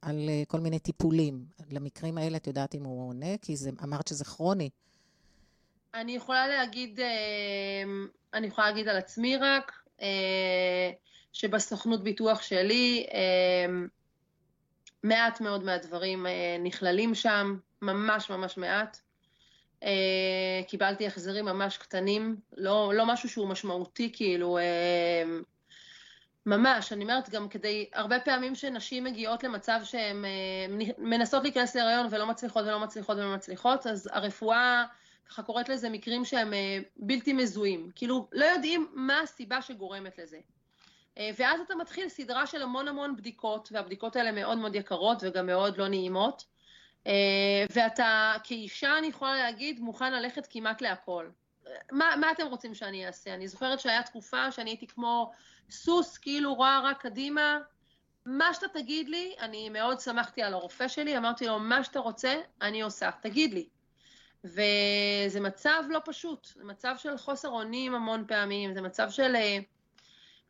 על 0.02 0.28
אה, 0.28 0.42
כל 0.48 0.60
מיני 0.60 0.78
טיפולים. 0.78 1.44
למקרים 1.70 2.18
האלה 2.18 2.36
את 2.36 2.46
יודעת 2.46 2.74
אם 2.74 2.84
הוא 2.84 3.08
עונה? 3.08 3.38
כי 3.42 3.56
זה, 3.56 3.70
אמרת 3.82 4.08
שזה 4.08 4.24
כרוני. 4.24 4.70
אני 5.94 6.12
יכולה 6.12 6.46
להגיד, 6.46 7.00
אה, 7.00 7.82
אני 8.34 8.46
יכולה 8.46 8.66
להגיד 8.66 8.88
על 8.88 8.96
עצמי 8.96 9.36
רק, 9.36 9.72
אה, 10.02 10.90
שבסוכנות 11.32 12.04
ביטוח 12.04 12.42
שלי, 12.42 13.06
מעט 15.02 15.40
מאוד 15.40 15.64
מהדברים 15.64 16.26
נכללים 16.62 17.14
שם, 17.14 17.56
ממש 17.84 18.30
ממש 18.30 18.56
מעט. 18.56 19.00
קיבלתי 20.68 21.06
החזרים 21.06 21.44
ממש 21.44 21.76
קטנים, 21.76 22.36
לא, 22.56 22.92
לא 22.94 23.06
משהו 23.06 23.28
שהוא 23.28 23.48
משמעותי, 23.48 24.10
כאילו, 24.12 24.58
ממש, 26.46 26.92
אני 26.92 27.04
אומרת 27.04 27.30
גם 27.30 27.48
כדי, 27.48 27.90
הרבה 27.92 28.20
פעמים 28.20 28.54
שנשים 28.54 29.04
מגיעות 29.04 29.44
למצב 29.44 29.80
שהן 29.84 30.24
אה, 30.24 30.30
מנסות 30.98 31.42
להיכנס 31.42 31.76
להיריון 31.76 32.06
ולא 32.10 32.26
מצליחות 32.26 32.64
ולא 32.64 32.80
מצליחות 32.80 33.16
ולא 33.16 33.34
מצליחות, 33.34 33.86
אז 33.86 34.08
הרפואה 34.12 34.84
ככה 35.28 35.42
קוראת 35.42 35.68
לזה 35.68 35.90
מקרים 35.90 36.24
שהם 36.24 36.54
אה, 36.54 36.78
בלתי 36.96 37.32
מזוהים. 37.32 37.90
כאילו, 37.94 38.28
לא 38.32 38.44
יודעים 38.44 38.88
מה 38.92 39.20
הסיבה 39.20 39.62
שגורמת 39.62 40.18
לזה. 40.18 40.38
אה, 41.18 41.30
ואז 41.38 41.60
אתה 41.60 41.74
מתחיל 41.74 42.08
סדרה 42.08 42.46
של 42.46 42.62
המון 42.62 42.88
המון 42.88 43.16
בדיקות, 43.16 43.68
והבדיקות 43.72 44.16
האלה 44.16 44.32
מאוד 44.32 44.58
מאוד 44.58 44.74
יקרות 44.74 45.22
וגם 45.22 45.46
מאוד 45.46 45.78
לא 45.78 45.88
נעימות. 45.88 46.44
ואתה 47.70 48.34
כאישה, 48.44 48.98
אני 48.98 49.06
יכולה 49.06 49.36
להגיד, 49.36 49.80
מוכן 49.80 50.12
ללכת 50.12 50.46
כמעט 50.50 50.82
להכל. 50.82 51.28
מה, 51.92 52.14
מה 52.20 52.30
אתם 52.30 52.46
רוצים 52.46 52.74
שאני 52.74 53.06
אעשה? 53.06 53.34
אני 53.34 53.48
זוכרת 53.48 53.80
שהיה 53.80 54.02
תקופה 54.02 54.52
שאני 54.52 54.70
הייתי 54.70 54.86
כמו 54.86 55.30
סוס, 55.70 56.18
כאילו 56.18 56.54
רואה 56.54 56.80
רק 56.84 57.00
קדימה. 57.00 57.58
מה 58.26 58.54
שאתה 58.54 58.68
תגיד 58.68 59.08
לי, 59.08 59.34
אני 59.40 59.68
מאוד 59.68 60.00
שמחתי 60.00 60.42
על 60.42 60.54
הרופא 60.54 60.88
שלי, 60.88 61.16
אמרתי 61.16 61.46
לו, 61.46 61.58
מה 61.58 61.84
שאתה 61.84 61.98
רוצה, 61.98 62.40
אני 62.62 62.82
עושה, 62.82 63.10
תגיד 63.20 63.54
לי. 63.54 63.68
וזה 64.44 65.40
מצב 65.40 65.82
לא 65.88 66.00
פשוט, 66.04 66.48
זה 66.54 66.64
מצב 66.64 66.94
של 66.98 67.18
חוסר 67.18 67.48
אונים 67.48 67.94
המון 67.94 68.24
פעמים, 68.28 68.74
זה 68.74 68.80
מצב 68.82 69.10
של 69.10 69.36
אה, 69.36 69.58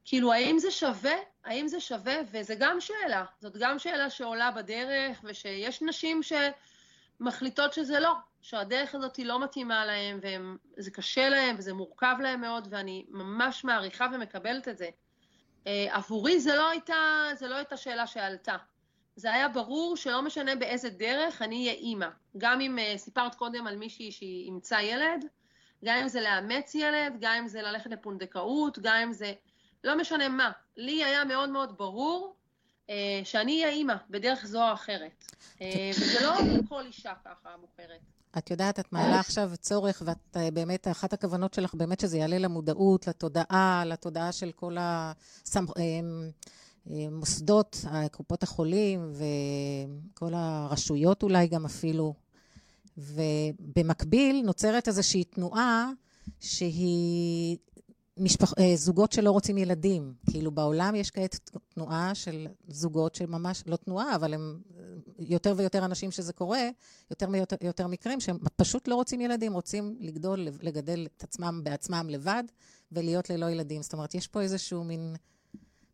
כאילו, 0.05 0.33
האם 0.33 0.59
זה 0.59 0.71
שווה? 0.71 1.14
האם 1.45 1.69
זה 1.69 1.81
שווה? 1.81 2.17
וזה 2.31 2.55
גם 2.59 2.81
שאלה, 2.81 3.25
זאת 3.40 3.57
גם 3.57 3.79
שאלה 3.79 4.11
שעולה 4.11 4.51
בדרך, 4.51 5.21
ושיש 5.25 5.83
נשים 5.83 6.21
שמחליטות 7.21 7.73
שזה 7.73 8.01
לא, 8.01 8.12
שהדרך 8.43 8.95
הזאת 8.95 9.17
היא 9.17 9.27
לא 9.27 9.45
מתאימה 9.45 9.87
להם, 9.87 10.21
וזה 10.77 10.90
קשה 10.90 11.29
להם, 11.29 11.57
וזה 11.59 11.73
מורכב 11.73 12.17
להם 12.23 12.40
מאוד, 12.40 12.69
ואני 12.71 13.07
ממש 13.09 13.64
מעריכה 13.64 14.07
ומקבלת 14.12 14.69
את 14.69 14.79
זה. 14.79 14.88
אה, 15.67 15.87
עבורי 15.90 16.40
זה 16.40 16.57
לא 16.57 16.71
הייתה, 16.71 16.95
זה 17.35 17.49
לא 17.49 17.55
הייתה 17.55 17.77
שאלה 17.77 18.07
שעלתה. 18.07 18.57
זה 19.17 19.33
היה 19.33 19.49
ברור 19.49 19.97
שלא 19.97 20.23
משנה 20.23 20.55
באיזה 20.55 20.90
דרך 20.90 21.43
אני 21.43 21.57
אהיה 21.57 21.73
אימא. 21.73 22.09
גם 22.38 22.61
אם 22.61 22.79
uh, 22.79 22.99
סיפרת 22.99 23.35
קודם 23.35 23.67
על 23.67 23.77
מישהי 23.77 24.12
שהיא 24.12 24.47
אימצה 24.47 24.83
ילד, 24.83 25.25
גם 25.85 25.99
אם 26.03 26.09
זה 26.09 26.21
לאמץ 26.21 26.75
ילד, 26.75 27.17
גם 27.21 27.35
אם 27.38 27.49
זה 27.49 27.62
ללכת 27.62 27.90
לפונדקאות, 27.90 28.79
גם 28.79 28.97
אם 28.97 29.12
זה... 29.12 29.33
לא 29.85 29.99
משנה 30.01 30.29
מה. 30.29 30.51
לי 30.77 31.05
היה 31.05 31.25
מאוד 31.25 31.51
מאוד 31.51 31.79
ברור 31.79 32.35
אה, 32.90 33.20
שאני 33.25 33.53
אהיה 33.62 33.75
אימא 33.75 33.94
בדרך 34.11 34.47
זו 34.47 34.68
או 34.68 34.73
אחרת. 34.73 35.25
אה, 35.62 35.90
וזה 36.01 36.27
לא 36.27 36.35
כל 36.68 36.87
אישה 36.87 37.12
ככה 37.25 37.49
בוחרת. 37.61 38.01
את 38.38 38.51
יודעת, 38.51 38.81
את 38.81 38.92
מעלה 38.92 39.20
עכשיו 39.20 39.51
צורך, 39.61 40.03
ואת 40.07 40.37
אה, 40.37 40.51
באמת, 40.51 40.88
אחת 40.88 41.12
הכוונות 41.12 41.55
שלך 41.55 41.75
באמת 41.75 42.01
שזה 42.01 42.18
יעלה 42.18 42.38
למודעות, 42.38 43.07
לתודעה, 43.07 43.83
לתודעה 43.87 44.33
של 44.33 44.53
כל 44.53 44.77
המוסדות, 46.87 47.85
קופות 48.11 48.42
החולים 48.42 49.12
וכל 49.12 50.35
הרשויות 50.35 51.23
אולי 51.23 51.47
גם 51.47 51.64
אפילו. 51.64 52.14
ובמקביל 52.99 54.42
נוצרת 54.44 54.88
איזושהי 54.88 55.25
תנועה 55.25 55.90
שהיא 56.40 57.57
משפח... 58.16 58.53
אה, 58.59 58.77
זוגות 58.77 59.12
שלא 59.12 59.31
רוצים 59.31 59.59
ילדים. 59.59 60.14
כאילו 60.31 60.50
בעולם 60.50 60.94
יש 60.94 61.11
כעת 61.11 61.50
תנועה 61.68 62.14
של 62.14 62.46
זוגות 62.68 63.14
שממש, 63.14 63.62
לא 63.66 63.77
תנועה, 63.77 64.14
אבל 64.14 64.35
הם 64.35 64.61
יותר 65.18 65.55
ויותר 65.57 65.85
אנשים 65.85 66.11
שזה 66.11 66.33
קורה, 66.33 66.68
יותר 67.11 67.29
ויותר 67.62 67.87
מקרים 67.87 68.20
שהם 68.20 68.38
פשוט 68.57 68.88
לא 68.88 68.94
רוצים 68.94 69.20
ילדים, 69.20 69.53
רוצים 69.53 69.96
לגדול, 70.00 70.48
לגדל 70.62 71.07
את 71.16 71.22
עצמם 71.22 71.61
בעצמם 71.64 72.07
לבד 72.11 72.44
ולהיות 72.92 73.31
ללא 73.31 73.50
ילדים. 73.50 73.83
זאת 73.83 73.92
אומרת, 73.92 74.14
יש 74.14 74.29
פה 74.29 74.40
איזשהו 74.40 74.85
מין 74.85 75.16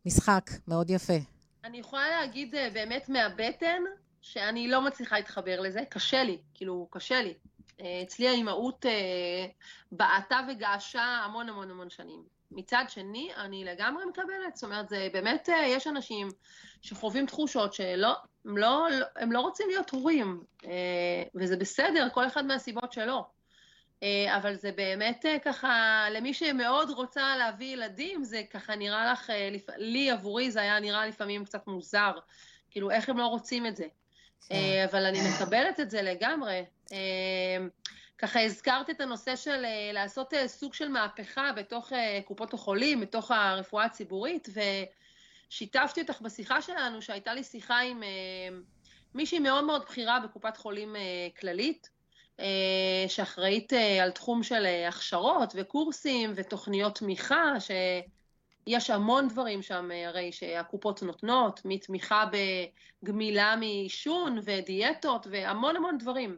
משחק 0.05 0.51
מאוד 0.67 0.89
יפה. 0.89 1.17
אני 1.63 1.77
יכולה 1.77 2.09
להגיד 2.09 2.55
אה, 2.55 2.69
באמת 2.73 3.09
מהבטן, 3.09 3.81
שאני 4.21 4.67
לא 4.67 4.81
מצליחה 4.81 5.15
להתחבר 5.15 5.59
לזה, 5.59 5.79
קשה 5.89 6.23
לי, 6.23 6.37
כאילו, 6.53 6.87
קשה 6.91 7.21
לי. 7.21 7.33
אה, 7.81 8.01
אצלי 8.01 8.27
האימהות 8.27 8.85
אה, 8.85 9.45
בעטה 9.91 10.39
וגעשה 10.49 11.01
המון 11.01 11.49
המון 11.49 11.71
המון 11.71 11.89
שנים. 11.89 12.23
מצד 12.51 12.85
שני, 12.89 13.29
אני 13.37 13.63
לגמרי 13.63 14.05
מקבלת, 14.05 14.55
זאת 14.55 14.63
אומרת, 14.63 14.89
זה 14.89 15.07
באמת, 15.13 15.49
אה, 15.49 15.67
יש 15.67 15.87
אנשים 15.87 16.27
שחווים 16.81 17.25
תחושות 17.25 17.73
שלא, 17.73 18.13
הם 18.45 18.57
לא, 18.57 18.87
הם 19.15 19.31
לא 19.31 19.39
רוצים 19.39 19.67
להיות 19.69 19.89
הורים, 19.89 20.43
וזה 21.35 21.57
בסדר, 21.57 22.07
כל 22.13 22.27
אחד 22.27 22.45
מהסיבות 22.45 22.93
שלו. 22.93 23.25
אבל 24.35 24.55
זה 24.55 24.71
באמת 24.71 25.25
ככה, 25.45 26.05
למי 26.11 26.33
שמאוד 26.33 26.89
רוצה 26.89 27.35
להביא 27.37 27.73
ילדים, 27.73 28.23
זה 28.23 28.41
ככה 28.51 28.75
נראה 28.75 29.11
לך, 29.11 29.29
לי 29.77 30.11
עבורי 30.11 30.51
זה 30.51 30.61
היה 30.61 30.79
נראה 30.79 31.05
לפעמים 31.05 31.45
קצת 31.45 31.67
מוזר, 31.67 32.11
כאילו 32.71 32.91
איך 32.91 33.09
הם 33.09 33.17
לא 33.17 33.25
רוצים 33.25 33.65
את 33.65 33.75
זה. 33.75 33.85
כן. 34.47 34.55
אה, 34.55 34.85
אבל 34.85 35.05
אני 35.05 35.19
מקבלת 35.29 35.79
את 35.79 35.91
זה 35.91 36.01
לגמרי. 36.01 36.63
אה, 36.93 37.65
ככה 38.17 38.43
הזכרת 38.43 38.89
את 38.89 39.01
הנושא 39.01 39.35
של 39.35 39.65
אה, 39.65 39.91
לעשות 39.93 40.33
סוג 40.47 40.73
של 40.73 40.87
מהפכה 40.87 41.51
בתוך 41.55 41.91
קופות 42.25 42.53
החולים, 42.53 43.01
בתוך 43.01 43.31
הרפואה 43.31 43.85
הציבורית, 43.85 44.47
ושיתפתי 45.49 46.01
אותך 46.01 46.21
בשיחה 46.21 46.61
שלנו, 46.61 47.01
שהייתה 47.01 47.33
לי 47.33 47.43
שיחה 47.43 47.79
עם 47.79 48.03
מישהי 49.13 49.39
מאוד 49.39 49.63
מאוד 49.63 49.81
בכירה 49.81 50.19
בקופת 50.19 50.57
חולים 50.57 50.95
כללית, 51.39 51.89
שאחראית 53.07 53.73
על 54.01 54.11
תחום 54.11 54.43
של 54.43 54.65
הכשרות 54.87 55.53
וקורסים 55.55 56.33
ותוכניות 56.35 56.95
תמיכה, 56.95 57.59
ש... 57.59 57.71
יש 58.67 58.89
המון 58.89 59.27
דברים 59.27 59.61
שם 59.61 59.89
הרי 60.07 60.31
שהקופות 60.31 61.03
נותנות, 61.03 61.61
מתמיכה 61.65 62.25
בגמילה 63.03 63.55
מעישון 63.55 64.39
ודיאטות 64.43 65.27
והמון 65.31 65.75
המון 65.75 65.97
דברים. 65.97 66.37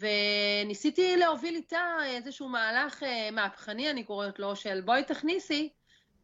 וניסיתי 0.00 1.16
להוביל 1.16 1.54
איתה 1.54 1.96
איזשהו 2.04 2.48
מהלך 2.48 3.02
אה, 3.02 3.30
מהפכני, 3.30 3.90
אני 3.90 4.04
קוראת 4.04 4.38
לו, 4.38 4.56
של 4.56 4.80
בואי 4.80 5.04
תכניסי 5.04 5.68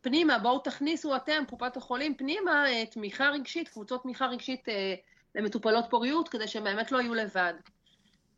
פנימה, 0.00 0.38
בואו 0.38 0.58
תכניסו 0.58 1.16
אתם, 1.16 1.44
קופת 1.50 1.76
החולים, 1.76 2.14
פנימה 2.16 2.66
אה, 2.66 2.86
תמיכה 2.86 3.28
רגשית, 3.28 3.68
קבוצות 3.68 4.02
תמיכה 4.02 4.26
רגשית 4.26 4.68
אה, 4.68 4.94
למטופלות 5.34 5.84
פוריות, 5.90 6.28
כדי 6.28 6.48
שהם 6.48 6.64
באמת 6.64 6.92
לא 6.92 7.00
יהיו 7.00 7.14
לבד. 7.14 7.54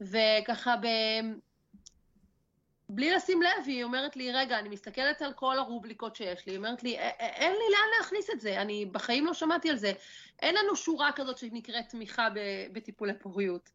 וככה 0.01 0.75
בלי 2.89 3.11
לשים 3.11 3.43
לב, 3.43 3.67
היא 3.67 3.85
אומרת 3.85 4.17
לי, 4.17 4.33
רגע, 4.33 4.59
אני 4.59 4.69
מסתכלת 4.69 5.23
על 5.23 5.33
כל 5.33 5.59
הרובליקות 5.59 6.17
שיש 6.17 6.47
לי, 6.47 6.53
היא 6.53 6.59
אומרת 6.59 6.83
לי, 6.83 6.99
אין 7.19 7.53
לי 7.53 7.73
לאן 7.73 7.89
להכניס 7.99 8.31
את 8.31 8.41
זה, 8.41 8.63
אני 8.63 8.87
בחיים 8.87 9.27
לא 9.27 9.35
שמעתי 9.35 9.71
על 9.71 9.77
זה. 9.77 9.93
אין 10.43 10.55
לנו 10.55 10.77
שורה 10.77 11.13
כזאת 11.13 11.39
שנקראת 11.39 11.89
תמיכה 11.89 12.29
בטיפולי 12.73 13.13
פוריות. 13.19 13.71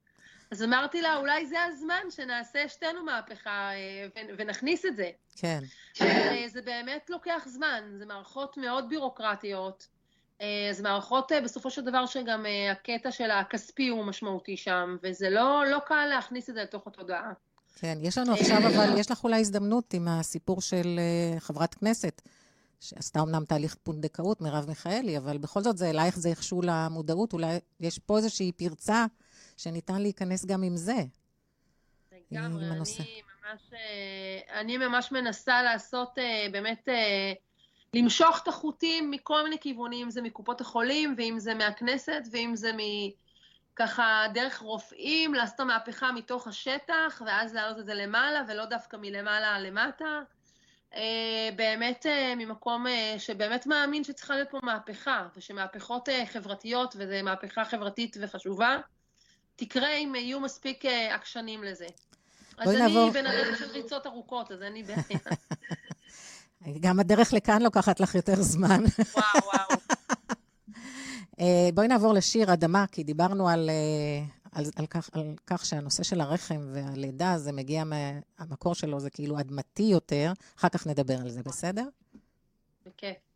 אז 0.52 0.64
אמרתי 0.64 1.02
לה, 1.02 1.16
אולי 1.16 1.46
זה 1.46 1.64
הזמן 1.64 2.04
שנעשה 2.10 2.70
שתינו 2.70 3.04
מהפכה 3.04 3.72
אה, 3.72 4.24
ונכניס 4.38 4.86
את 4.86 4.96
זה. 4.96 5.10
כן. 5.36 5.60
אה, 6.02 6.46
זה 6.48 6.62
באמת 6.62 7.10
לוקח 7.10 7.44
זמן, 7.48 7.84
זה 7.98 8.06
מערכות 8.06 8.58
מאוד 8.58 8.90
בירוקרטיות. 8.90 9.88
אה, 10.42 10.70
זה 10.72 10.84
מערכות, 10.84 11.32
בסופו 11.44 11.70
של 11.70 11.82
דבר, 11.82 12.06
שגם 12.06 12.46
הקטע 12.72 13.12
של 13.12 13.32
הכספי 13.32 13.88
הוא 13.88 14.06
משמעותי 14.06 14.58
שם, 14.58 14.98
וזה 15.04 15.30
לא, 15.30 15.66
לא 15.66 15.80
קל 15.86 16.06
להכניס 16.06 16.50
את 16.50 16.56
זה 16.56 16.64
לתוך 16.64 16.88
התודעה. 16.88 17.32
כן, 17.76 17.98
יש 18.02 18.18
לנו 18.18 18.34
עכשיו, 18.34 18.58
אבל 18.58 18.98
יש 18.98 19.12
לך 19.12 19.24
אולי 19.24 19.40
הזדמנות 19.40 19.94
עם 19.94 20.08
הסיפור 20.08 20.62
של 20.62 21.00
חברת 21.40 21.74
כנסת, 21.74 22.22
שעשתה 22.80 23.22
אמנם 23.22 23.46
תהליך 23.46 23.76
פונדקאות, 23.84 24.42
מרב 24.42 24.66
מיכאלי, 24.68 25.18
אבל 25.18 25.38
בכל 25.38 25.62
זאת 25.62 25.78
זה 25.78 25.90
אלייך 25.90 26.20
זה 26.20 26.30
איכשהו 26.30 26.62
למודעות, 26.64 27.34
אולי 27.34 27.60
יש 27.80 28.00
פה 28.00 28.18
איזושהי 28.18 28.52
פרצה 28.52 29.06
שניתן 29.60 30.02
להיכנס 30.02 30.46
גם 30.46 30.64
עם 30.64 30.78
זה. 30.78 30.98
לגמרי, 32.32 32.66
אני 32.70 32.80
ממש, 32.80 33.00
אה, 33.74 34.60
אני 34.60 34.78
ממש 34.78 35.12
מנסה 35.12 35.62
לעשות 35.62 36.18
uh, 36.18 36.52
באמת, 36.52 36.88
uh, 36.88 37.38
למשוך 37.94 38.40
את 38.44 38.48
החוטים 38.48 39.12
מכל 39.12 39.44
מיני 39.44 39.60
כיוונים, 39.60 40.06
אם 40.06 40.12
זה 40.12 40.22
מקופות 40.22 40.62
החולים, 40.62 41.16
ואם 41.18 41.40
זה 41.40 41.54
מהכנסת, 41.54 42.22
ואם 42.32 42.56
זה 42.56 42.74
מ... 42.74 42.80
ככה 43.76 44.26
דרך 44.34 44.60
רופאים, 44.60 45.34
לעשות 45.34 45.56
את 45.56 45.60
המהפכה 45.60 46.12
מתוך 46.12 46.48
השטח, 46.48 47.22
ואז 47.26 47.54
להעלות 47.54 47.80
את 47.80 47.86
זה 47.86 47.94
למעלה, 47.94 48.44
ולא 48.48 48.66
דווקא 48.66 48.98
מלמעלה 48.98 49.60
למטה. 49.60 50.22
אה, 50.96 51.50
באמת 51.56 52.06
אה, 52.06 52.34
ממקום 52.38 52.88
אה, 52.88 53.16
שבאמת 53.18 53.68
מאמין 53.68 54.04
שצריכה 54.04 54.36
להיות 54.36 54.50
פה 54.50 54.60
מהפכה, 54.64 55.28
ושמהפכות 55.38 56.10
חברתיות, 56.26 56.96
וזו 56.98 57.16
מהפכה 57.24 57.66
חברתית 57.66 58.18
וחשובה, 58.22 58.78
תקרה 59.60 59.94
אם 59.94 60.16
יהיו 60.16 60.40
מספיק 60.40 60.86
עקשנים 60.86 61.64
לזה. 61.64 61.88
אז 62.58 62.70
אני 62.70 62.80
נעבור... 62.80 63.12
בן 63.12 63.26
אדם 63.26 63.56
של 63.60 63.72
ריצות 63.72 64.08
ארוכות, 64.08 64.52
אז 64.52 64.62
אין 64.62 64.74
לי 64.74 64.84
בעיה. 64.84 65.20
גם 66.86 67.00
הדרך 67.00 67.34
לכאן 67.34 67.62
לוקחת 67.62 68.00
לך 68.00 68.16
יותר 68.16 68.42
זמן. 68.42 68.84
וואו, 69.16 69.46
וואו. 69.46 69.80
אה, 71.40 71.70
בואי 71.74 71.88
נעבור 71.88 72.14
לשיר 72.14 72.54
אדמה, 72.54 72.86
כי 72.92 73.04
דיברנו 73.04 73.50
על, 73.50 73.70
אה, 73.70 74.26
על, 74.52 74.66
על, 74.76 74.86
כך, 74.86 75.10
על 75.14 75.34
כך 75.48 75.66
שהנושא 75.66 76.04
של 76.04 76.22
הרחם 76.22 76.68
והלידה, 76.74 77.38
זה 77.38 77.52
מגיע 77.52 77.84
מהמקור 77.84 78.76
שלו, 78.76 79.00
זה 79.00 79.10
כאילו 79.10 79.40
אדמתי 79.40 79.84
יותר. 79.84 80.34
אחר 80.58 80.70
כך 80.70 80.88
נדבר 80.88 81.18
על 81.22 81.30
זה, 81.30 81.44
בסדר? 81.44 81.88
בכיף. 82.86 83.29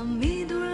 some 0.00 0.18
middle 0.18 0.69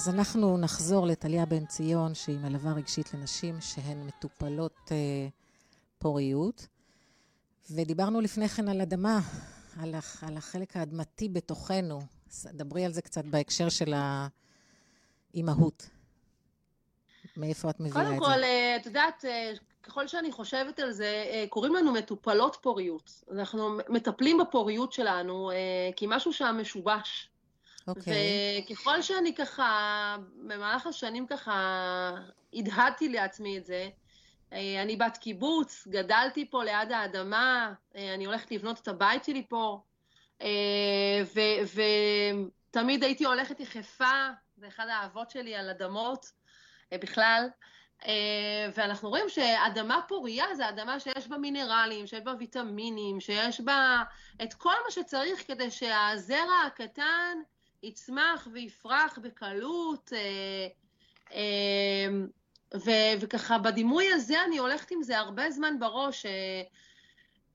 אז 0.00 0.08
אנחנו 0.08 0.58
נחזור 0.58 1.06
לטליה 1.06 1.46
בן 1.46 1.66
ציון, 1.66 2.14
שהיא 2.14 2.38
מלווה 2.38 2.72
רגשית 2.72 3.14
לנשים 3.14 3.60
שהן 3.60 4.06
מטופלות 4.06 4.92
אה, 4.92 5.28
פוריות. 5.98 6.66
ודיברנו 7.70 8.20
לפני 8.20 8.48
כן 8.48 8.68
על 8.68 8.80
אדמה, 8.80 9.18
על, 9.80 9.94
הח, 9.94 10.24
על 10.24 10.36
החלק 10.36 10.76
האדמתי 10.76 11.28
בתוכנו. 11.28 12.00
דברי 12.46 12.84
על 12.84 12.92
זה 12.92 13.02
קצת 13.02 13.24
בהקשר 13.24 13.68
של 13.68 13.94
האימהות. 15.34 15.90
מאיפה 17.36 17.70
את 17.70 17.80
מביאה 17.80 18.02
את 18.02 18.08
זה? 18.08 18.16
קודם 18.18 18.32
כל, 18.32 18.42
אה, 18.42 18.76
את 18.76 18.86
יודעת, 18.86 19.24
אה, 19.24 19.52
ככל 19.82 20.08
שאני 20.08 20.32
חושבת 20.32 20.80
על 20.80 20.92
זה, 20.92 21.24
אה, 21.30 21.44
קוראים 21.48 21.74
לנו 21.74 21.92
מטופלות 21.92 22.56
פוריות. 22.60 23.24
אנחנו 23.32 23.76
מטפלים 23.88 24.38
בפוריות 24.38 24.92
שלנו, 24.92 25.50
כי 25.96 26.06
משהו 26.08 26.32
שם 26.32 26.56
משובש. 26.60 27.29
אוקיי. 27.88 28.12
Okay. 28.12 28.72
וככל 28.72 29.02
שאני 29.02 29.34
ככה, 29.34 30.16
במהלך 30.46 30.86
השנים 30.86 31.26
ככה, 31.26 32.10
הדהדתי 32.54 33.08
לעצמי 33.08 33.58
את 33.58 33.66
זה, 33.66 33.88
אני 34.52 34.96
בת 34.96 35.16
קיבוץ, 35.16 35.86
גדלתי 35.90 36.50
פה 36.50 36.64
ליד 36.64 36.92
האדמה, 36.92 37.72
אני 37.94 38.24
הולכת 38.24 38.50
לבנות 38.50 38.78
את 38.78 38.88
הבית 38.88 39.24
שלי 39.24 39.46
פה, 39.48 39.80
ותמיד 42.70 43.04
הייתי 43.04 43.24
הולכת 43.24 43.60
יחפה, 43.60 44.28
זה 44.56 44.68
אחד 44.68 44.88
האהבות 44.88 45.30
שלי 45.30 45.54
על 45.54 45.70
אדמות 45.70 46.32
בכלל. 46.92 47.48
ואנחנו 48.74 49.08
רואים 49.08 49.28
שאדמה 49.28 50.00
פורייה 50.08 50.54
זה 50.54 50.68
אדמה 50.68 51.00
שיש 51.00 51.28
בה 51.28 51.38
מינרלים, 51.38 52.06
שיש 52.06 52.20
בה 52.20 52.32
ויטמינים, 52.38 53.20
שיש 53.20 53.60
בה 53.60 54.02
את 54.42 54.54
כל 54.54 54.74
מה 54.84 54.90
שצריך 54.90 55.46
כדי 55.46 55.70
שהזרע 55.70 56.62
הקטן 56.66 57.38
יצמח 57.82 58.48
ויפרח 58.52 59.18
בקלות. 59.22 60.12
ו- 62.74 63.12
וככה 63.20 63.58
בדימוי 63.58 64.12
הזה 64.12 64.44
אני 64.44 64.58
הולכת 64.58 64.90
עם 64.90 65.02
זה 65.02 65.18
הרבה 65.18 65.50
זמן 65.50 65.78
בראש. 65.78 66.26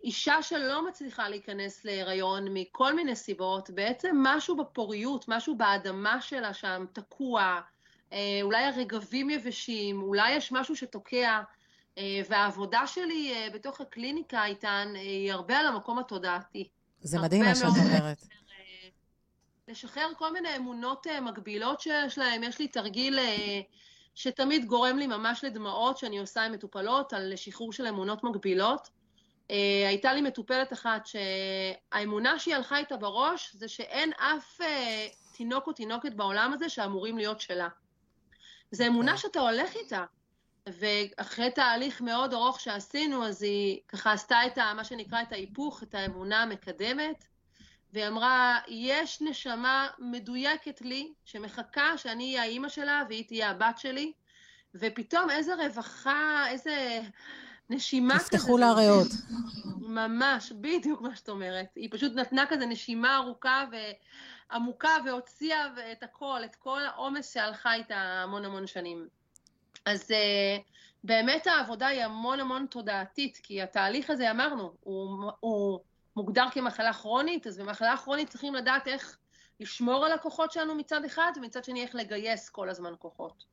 אישה 0.06 0.42
שלא 0.42 0.88
מצליחה 0.88 1.30
להיכנס 1.30 1.86
להיריון 1.86 2.48
מכל 2.54 2.96
מיני 2.96 3.16
סיבות, 3.16 3.70
בעצם 3.70 4.16
משהו 4.20 4.58
בפוריות, 4.58 5.26
משהו 5.28 5.58
באדמה 5.58 6.22
שלה 6.22 6.54
שם 6.54 6.86
תקוע, 6.94 7.60
אה, 8.14 8.40
אולי 8.42 8.64
הרגבים 8.64 9.30
יבשים, 9.30 10.02
אולי 10.02 10.32
יש 10.32 10.52
משהו 10.52 10.76
שתוקע, 10.76 11.42
אה, 11.98 12.22
והעבודה 12.30 12.88
שלי 12.88 13.34
אה, 13.34 13.48
בתוך 13.54 13.82
הקליניקה 13.82 14.46
איתן 14.46 14.94
היא 14.96 15.32
הרבה 15.34 15.58
על 15.58 15.68
המקום 15.68 16.00
התודעתי. 16.00 16.70
זה 17.02 17.20
מדהים 17.20 17.46
מה 17.46 17.56
שאת 17.56 17.64
אומרת. 17.64 18.18
לשחרר 19.68 20.12
כל 20.18 20.34
מיני 20.34 20.56
אמונות 20.56 21.08
מגבילות 21.22 21.82
שיש 21.82 22.18
להם. 22.18 22.44
יש 22.44 22.60
לי 22.60 22.68
תרגיל 22.68 23.20
שתמיד 24.16 24.66
גורם 24.66 24.98
לי 24.98 25.08
ממש 25.08 25.44
לדמעות 25.44 25.98
שאני 25.98 26.18
עושה 26.18 26.44
עם 26.44 26.52
מטופלות 26.52 27.14
על 27.14 27.34
שחרור 27.36 27.74
של 27.74 27.88
אמונות 27.88 28.24
מגבילות. 28.24 28.90
הייתה 29.88 30.14
לי 30.14 30.22
מטופלת 30.22 30.74
אחת 30.74 31.06
שהאמונה 31.06 32.40
שהיא 32.40 32.56
הלכה 32.56 32.78
איתה 32.78 32.98
בראש 32.98 33.56
זה 33.56 33.68
שאין 33.68 34.12
אף 34.14 34.60
תינוק 35.32 35.68
או 35.68 35.74
תינוקת 35.74 36.14
בעולם 36.14 36.54
הזה 36.54 36.70
שאמורים 36.70 37.18
להיות 37.18 37.42
שלה. 37.42 37.68
זו 38.72 38.88
אמונה 38.88 39.12
כן. 39.12 39.18
שאתה 39.18 39.40
הולך 39.40 39.76
איתה. 39.76 40.06
ואחרי 40.68 41.52
תהליך 41.52 42.02
מאוד 42.02 42.34
ארוך 42.34 42.60
שעשינו, 42.60 43.26
אז 43.26 43.44
היא 43.44 43.80
ככה 43.88 44.12
עשתה 44.12 44.46
את 44.48 44.58
ה, 44.58 44.74
מה 44.76 44.84
שנקרא 44.84 45.22
את 45.22 45.32
ההיפוך, 45.32 45.84
את 45.84 45.96
האמונה 45.96 46.44
המקדמת, 46.44 47.26
והיא 47.96 48.08
אמרה, 48.08 48.60
יש 48.68 49.22
נשמה 49.22 49.88
מדויקת 50.00 50.82
לי, 50.82 51.14
שמחכה 51.26 51.98
שאני 51.98 52.24
אהיה 52.24 52.42
האימא 52.42 52.70
שלה 52.70 53.04
והיא 53.10 53.28
תהיה 53.28 53.50
הבת 53.50 53.78
שלי, 53.78 54.14
ופתאום 54.76 55.30
איזה 55.30 55.56
רווחה, 55.56 56.46
איזה 56.50 57.02
נשימה 57.70 58.20
כזה. 58.20 58.36
נפתחו 58.38 58.58
לה 58.58 58.74
ריאות. 58.74 59.08
ממש, 59.82 60.52
בדיוק 60.52 61.02
מה 61.02 61.16
שאת 61.16 61.30
אומרת. 61.30 61.66
היא 61.76 61.90
פשוט 61.92 62.16
נתנה 62.16 62.46
כזה 62.50 62.66
נשימה 62.66 63.16
ארוכה, 63.16 63.66
ו... 63.72 63.76
עמוקה 64.52 64.98
והוציאה 65.06 65.68
את 65.92 66.04
הכל, 66.04 66.42
את 66.46 66.56
כל 66.56 66.82
העומס 66.86 67.34
שהלכה 67.34 67.74
איתה 67.74 67.96
המון 67.96 68.46
המון 68.46 68.68
שנים. 68.68 69.08
אז 69.86 70.12
uh, 70.12 70.62
באמת 71.04 71.48
העבודה 71.48 71.88
היא 71.88 72.04
המון 72.04 72.40
המון 72.40 72.66
תודעתית, 72.70 73.40
כי 73.44 73.62
התהליך 73.62 74.10
הזה, 74.10 74.32
אמרנו, 74.32 74.74
הוא, 74.80 75.32
הוא 75.40 75.80
מוגדר 76.16 76.46
כמחלה 76.52 76.94
כרונית, 76.94 77.48
אז 77.48 77.58
במחלה 77.58 77.98
כרונית 77.98 78.30
צריכים 78.30 78.56
לדעת 78.56 78.88
איך 78.88 79.18
לשמור 79.60 80.06
על 80.06 80.12
הכוחות 80.12 80.52
שלנו 80.52 80.76
מצד 80.76 81.06
אחד, 81.06 81.32
ומצד 81.36 81.64
שני 81.64 81.84
איך 81.84 81.96
לגייס 81.96 82.50
כל 82.50 82.70
הזמן 82.70 82.94
כוחות. 83.00 83.44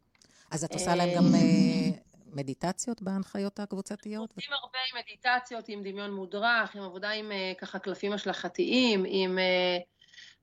אז 0.50 0.64
את 0.64 0.72
עושה 0.72 0.94
להם 0.94 1.08
גם 1.16 1.24
uh, 1.24 1.98
מדיטציות 2.26 3.02
בהנחיות 3.02 3.60
הקבוצתיות? 3.60 4.32
עושים 4.36 4.52
הרבה 4.52 4.78
עם 4.92 4.98
מדיטציות, 4.98 5.68
עם 5.68 5.82
דמיון 5.82 6.10
מודרך, 6.12 6.76
עם 6.76 6.82
עבודה 6.82 7.10
עם 7.10 7.30
uh, 7.30 7.60
ככה 7.60 7.78
קלפים 7.78 8.12
השלכתיים, 8.12 9.04
עם... 9.06 9.38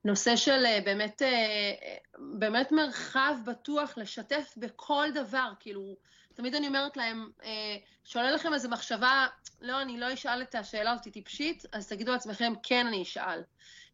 נושא 0.06 0.36
של 0.36 0.66
אה, 0.66 0.80
באמת, 0.86 1.22
אה, 1.22 1.74
באמת 2.18 2.72
מרחב 2.72 3.34
בטוח 3.46 3.98
לשתף 3.98 4.54
בכל 4.58 5.08
דבר, 5.14 5.52
כאילו, 5.60 5.96
תמיד 6.40 6.56
אני 6.56 6.68
אומרת 6.68 6.98
להם, 6.98 7.30
אה, 7.44 7.78
שעולה 8.04 8.32
לכם 8.32 8.54
איזו 8.54 8.70
מחשבה, 8.70 9.28
לא, 9.62 9.82
אני 9.82 10.00
לא 10.00 10.14
אשאל 10.14 10.42
את 10.42 10.56
השאלה 10.56 10.92
הזאת 10.92 11.08
טיפשית, 11.14 11.64
אז 11.72 11.88
תגידו 11.88 12.12
לעצמכם, 12.12 12.54
כן, 12.64 12.88
אני 12.88 13.04
אשאל. 13.04 13.42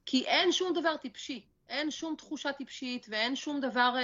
כי 0.05 0.25
אין 0.25 0.51
שום 0.51 0.73
דבר 0.73 0.97
טיפשי, 0.97 1.45
אין 1.69 1.91
שום 1.91 2.15
תחושה 2.15 2.51
טיפשית 2.51 3.05
ואין 3.09 3.35
שום 3.35 3.59
דבר 3.59 3.95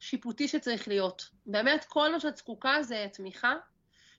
שיפוטי 0.00 0.48
שצריך 0.48 0.88
להיות. 0.88 1.28
באמת, 1.46 1.84
כל 1.84 2.12
מה 2.12 2.20
שאת 2.20 2.36
זקוקה 2.36 2.82
זה 2.82 3.06
תמיכה. 3.12 3.54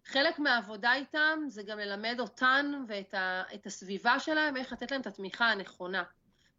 חלק 0.05 0.39
מהעבודה 0.39 0.93
איתם 0.93 1.39
זה 1.47 1.64
גם 1.64 1.80
ללמד 1.80 2.20
אותן 2.20 2.84
ואת 2.88 3.14
ה, 3.14 3.43
הסביבה 3.66 4.20
שלהם, 4.20 4.57
איך 4.57 4.72
לתת 4.72 4.91
להם 4.91 5.01
את 5.01 5.07
התמיכה 5.07 5.45
הנכונה. 5.45 6.03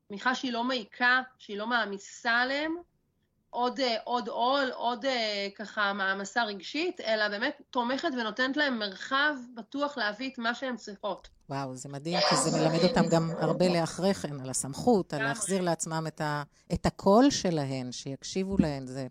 תמיכה 0.08 0.34
שהיא 0.34 0.52
לא 0.52 0.64
מעיקה, 0.64 1.22
שהיא 1.38 1.58
לא 1.58 1.66
מעמיסה 1.66 2.32
עליהם 2.32 2.76
עוד, 3.50 3.80
אה, 3.80 3.96
עוד 4.04 4.28
עול, 4.28 4.70
עוד 4.74 5.04
אה, 5.04 5.48
ככה 5.56 5.92
מעמסה 5.92 6.44
רגשית, 6.44 7.00
אלא 7.00 7.28
באמת 7.28 7.62
תומכת 7.70 8.08
ונותנת 8.20 8.56
להם 8.56 8.78
מרחב 8.78 9.34
בטוח 9.54 9.98
להביא 9.98 10.30
את 10.32 10.38
מה 10.38 10.54
שהן 10.54 10.76
צריכות. 10.76 11.28
וואו, 11.48 11.76
זה 11.76 11.88
מדהים, 11.88 12.18
כי 12.30 12.36
זה 12.36 12.58
מלמד 12.58 12.84
אותם 12.84 13.06
גם 13.06 13.30
הרבה 13.38 13.68
לאחרי 13.68 14.14
כן, 14.14 14.40
על 14.40 14.50
הסמכות, 14.50 15.14
על 15.14 15.22
להחזיר 15.22 15.62
לעצמם 15.62 16.04
את, 16.08 16.20
ה, 16.20 16.42
את 16.72 16.86
הקול 16.86 17.30
שלהן, 17.30 17.92
שיקשיבו 17.92 18.56
להן, 18.58 18.86
זה 18.86 19.06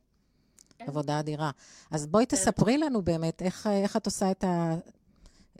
כן. 0.77 0.85
עבודה 0.87 1.19
אדירה. 1.19 1.51
אז 1.91 2.07
בואי 2.07 2.25
כן. 2.25 2.35
תספרי 2.35 2.77
לנו 2.77 3.01
באמת 3.01 3.41
איך, 3.41 3.67
איך 3.67 3.97
את 3.97 4.05
עושה 4.05 4.31
את. 4.31 4.43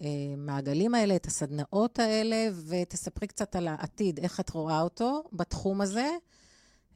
המעגלים 0.01 0.95
האלה, 0.95 1.15
את 1.15 1.25
הסדנאות 1.25 1.99
האלה, 1.99 2.49
ותספרי 2.67 3.27
קצת 3.27 3.55
על 3.55 3.67
העתיד, 3.67 4.19
איך 4.19 4.39
את 4.39 4.49
רואה 4.49 4.81
אותו 4.81 5.23
בתחום 5.33 5.81
הזה, 5.81 6.09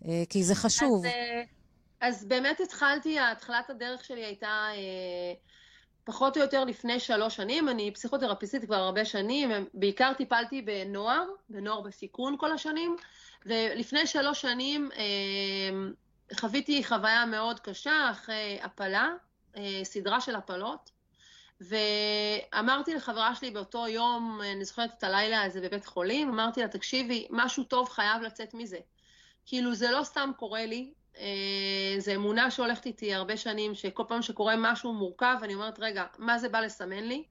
אה, 0.05 0.23
כי 0.29 0.43
זה 0.43 0.55
חשוב. 0.55 1.05
אז, 1.05 1.11
אה, 1.11 1.43
אז 2.03 2.25
באמת 2.25 2.59
התחלתי, 2.59 3.19
התחלת 3.19 3.69
הדרך 3.69 4.05
שלי 4.05 4.25
הייתה 4.25 4.67
אה, 4.71 5.33
פחות 6.03 6.37
או 6.37 6.41
יותר 6.41 6.63
לפני 6.63 6.99
שלוש 6.99 7.35
שנים. 7.35 7.69
אני 7.69 7.91
פסיכותרפיסטית 7.93 8.65
כבר 8.65 8.75
הרבה 8.75 9.05
שנים, 9.05 9.51
בעיקר 9.73 10.13
טיפלתי 10.17 10.61
בנוער, 10.61 11.25
בנוער 11.49 11.81
בסיכון 11.81 12.35
כל 12.39 12.51
השנים, 12.51 12.95
ולפני 13.45 14.07
שלוש 14.07 14.41
שנים 14.41 14.89
חוויתי 16.39 16.83
חוויה 16.83 17.25
מאוד 17.25 17.59
קשה 17.59 18.09
אחרי 18.11 18.59
הפלה, 18.61 19.09
סדרה 19.83 20.21
של 20.21 20.35
הפלות. 20.35 20.91
ואמרתי 21.61 22.95
לחברה 22.95 23.35
שלי 23.35 23.51
באותו 23.51 23.87
יום, 23.87 24.41
אני 24.55 24.65
זוכרת 24.65 24.93
את 24.97 25.03
הלילה 25.03 25.43
הזה 25.43 25.61
בבית 25.61 25.85
חולים, 25.85 26.29
אמרתי 26.29 26.61
לה, 26.61 26.67
תקשיבי, 26.67 27.27
משהו 27.29 27.63
טוב 27.63 27.89
חייב 27.89 28.21
לצאת 28.21 28.53
מזה. 28.53 28.79
כאילו, 29.45 29.75
זה 29.75 29.91
לא 29.91 30.03
סתם 30.03 30.31
קורה 30.37 30.65
לי, 30.65 30.93
אה, 30.97 31.02
זו 31.97 32.15
אמונה 32.15 32.51
שהולכת 32.51 32.85
איתי 32.85 33.13
הרבה 33.13 33.37
שנים, 33.37 33.75
שכל 33.75 34.03
פעם 34.07 34.21
שקורה 34.21 34.55
משהו 34.57 34.93
מורכב, 34.93 35.35
אני 35.43 35.53
אומרת, 35.53 35.79
רגע, 35.79 36.05
מה 36.17 36.37
זה 36.37 36.49
בא 36.49 36.59
לסמן 36.59 37.03
לי? 37.03 37.23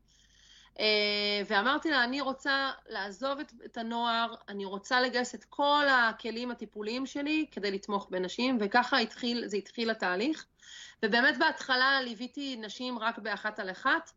אה, 0.81 1.43
ואמרתי 1.47 1.91
לה, 1.91 2.05
אני 2.05 2.21
רוצה 2.21 2.71
לעזוב 2.89 3.39
את, 3.39 3.53
את 3.65 3.77
הנוער, 3.77 4.35
אני 4.49 4.65
רוצה 4.65 5.01
לגייס 5.01 5.35
את 5.35 5.45
כל 5.45 5.85
הכלים 5.91 6.51
הטיפוליים 6.51 7.07
שלי 7.07 7.47
כדי 7.51 7.71
לתמוך 7.71 8.09
בנשים, 8.11 8.59
וככה 8.61 8.99
התחיל, 8.99 9.47
זה 9.47 9.57
התחיל 9.57 9.91
התהליך. 9.91 10.47
ובאמת 11.03 11.39
בהתחלה 11.39 12.03
ליוויתי 12.03 12.57
נשים 12.57 12.99
רק 12.99 13.19
באחת 13.19 13.59
על 13.61 13.71
אחת, 13.71 14.13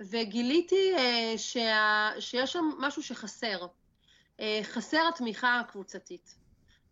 וגיליתי 0.00 0.92
uh, 0.96 1.38
שה, 1.38 2.10
שיש 2.18 2.52
שם 2.52 2.70
משהו 2.78 3.02
שחסר. 3.02 3.66
חסר 4.62 5.08
התמיכה 5.08 5.60
הקבוצתית. 5.60 6.45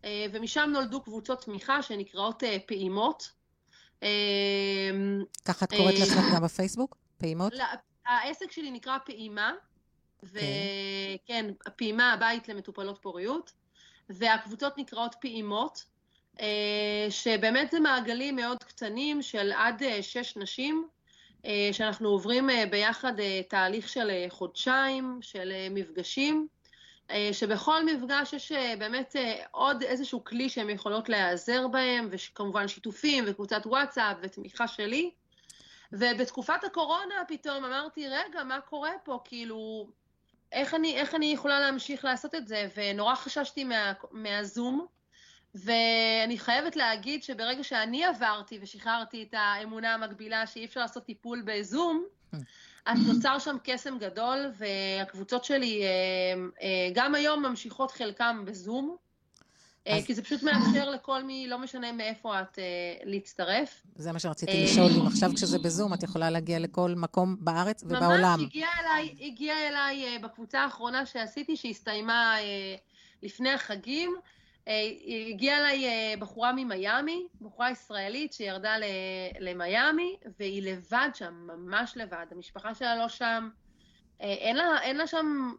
Uh, 0.05 0.07
ומשם 0.31 0.69
נולדו 0.73 1.01
קבוצות 1.01 1.43
תמיכה 1.43 1.81
שנקראות 1.81 2.43
uh, 2.43 2.45
פעימות. 2.65 3.31
ככה 5.45 5.65
את 5.65 5.73
קוראת 5.73 5.99
לעצמך 5.99 6.25
גם 6.35 6.43
בפייסבוק? 6.43 6.97
פעימות? 7.17 7.53
לא, 7.53 7.63
העסק 8.05 8.51
שלי 8.51 8.71
נקרא 8.71 8.97
פעימה, 9.05 9.53
וכן, 10.23 10.39
כן, 11.25 11.45
הפעימה 11.65 12.13
הבית 12.13 12.49
למטופלות 12.49 12.97
פוריות, 13.01 13.51
והקבוצות 14.09 14.77
נקראות 14.77 15.15
פעימות, 15.21 15.85
שבאמת 17.09 17.71
זה 17.71 17.79
מעגלים 17.79 18.35
מאוד 18.35 18.63
קטנים 18.63 19.21
של 19.21 19.51
עד 19.51 19.83
שש 20.01 20.37
נשים, 20.37 20.87
שאנחנו 21.71 22.09
עוברים 22.09 22.49
ביחד 22.69 23.13
תהליך 23.49 23.89
של 23.89 24.25
חודשיים, 24.29 25.19
של 25.21 25.51
מפגשים, 25.71 26.47
שבכל 27.31 27.85
מפגש 27.85 28.33
יש 28.33 28.51
באמת 28.79 29.15
עוד 29.51 29.83
איזשהו 29.83 30.23
כלי 30.23 30.49
שהן 30.49 30.69
יכולות 30.69 31.09
להיעזר 31.09 31.67
בהם, 31.67 32.07
וכמובן 32.11 32.67
שיתופים 32.67 33.23
וקבוצת 33.27 33.61
וואטסאפ 33.65 34.17
ותמיכה 34.21 34.67
שלי. 34.67 35.11
ובתקופת 35.91 36.63
הקורונה 36.63 37.15
פתאום 37.27 37.65
אמרתי, 37.65 38.07
רגע, 38.07 38.43
מה 38.43 38.61
קורה 38.61 38.91
פה? 39.03 39.19
כאילו, 39.25 39.87
איך 40.51 40.73
אני, 40.73 40.95
איך 40.95 41.15
אני 41.15 41.25
יכולה 41.25 41.59
להמשיך 41.59 42.05
לעשות 42.05 42.35
את 42.35 42.47
זה? 42.47 42.67
ונורא 42.75 43.15
חששתי 43.15 43.63
מה, 43.63 43.93
מהזום, 44.11 44.85
ואני 45.55 46.37
חייבת 46.37 46.75
להגיד 46.75 47.23
שברגע 47.23 47.63
שאני 47.63 48.03
עברתי 48.05 48.59
ושחררתי 48.61 49.23
את 49.23 49.33
האמונה 49.37 49.93
המקבילה 49.93 50.47
שאי 50.47 50.65
אפשר 50.65 50.79
לעשות 50.79 51.05
טיפול 51.05 51.41
בזום, 51.45 52.05
אז 52.85 53.07
נוצר 53.07 53.39
שם 53.39 53.55
קסם 53.63 53.97
גדול, 53.99 54.51
והקבוצות 54.57 55.45
שלי 55.45 55.83
אה, 55.83 55.87
אה, 56.61 56.89
גם 56.93 57.15
היום 57.15 57.45
ממשיכות 57.45 57.91
חלקם 57.91 58.43
בזום. 58.45 58.95
אה, 59.87 59.97
אז... 59.97 60.05
כי 60.05 60.13
זה 60.13 60.23
פשוט 60.23 60.43
מאפשר 60.43 60.89
לכל 60.89 61.23
מי, 61.23 61.47
לא 61.47 61.59
משנה 61.59 61.91
מאיפה 61.91 62.41
את, 62.41 62.59
להצטרף. 63.03 63.83
זה 63.95 64.11
מה 64.11 64.19
שרציתי 64.19 64.63
לשאול, 64.63 64.91
אם 65.01 65.07
עכשיו 65.07 65.31
כשזה 65.35 65.59
בזום, 65.59 65.93
את 65.93 66.03
יכולה 66.03 66.29
להגיע 66.29 66.59
לכל 66.59 66.93
מקום 66.95 67.35
בארץ 67.39 67.83
ובעולם. 67.83 68.39
ממש 68.39 68.47
הגיעה 68.47 68.71
אליי, 68.79 69.15
הגיע 69.21 69.53
אליי 69.67 70.19
בקבוצה 70.19 70.59
האחרונה 70.59 71.05
שעשיתי, 71.05 71.55
שהסתיימה 71.55 72.35
לפני 73.23 73.51
החגים. 73.51 74.15
הגיעה 75.29 75.57
אליי 75.57 75.85
בחורה 76.19 76.51
ממיאמי, 76.51 77.27
בחורה 77.41 77.71
ישראלית 77.71 78.33
שירדה 78.33 78.75
למיאמי, 79.39 80.17
והיא 80.39 80.71
לבד 80.71 81.09
שם, 81.13 81.47
ממש 81.47 81.93
לבד. 81.95 82.25
המשפחה 82.31 82.75
שלה 82.75 82.95
לא 82.95 83.09
שם, 83.09 83.49
אין 84.19 84.55
לה, 84.55 84.81
אין 84.81 84.97
לה 84.97 85.07
שם 85.07 85.53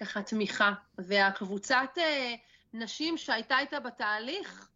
ככה 0.00 0.22
תמיכה. 0.22 0.72
והקבוצת 0.98 1.98
נשים 2.74 3.16
שהייתה 3.16 3.58
איתה 3.58 3.80
בתהליך, 3.80 4.68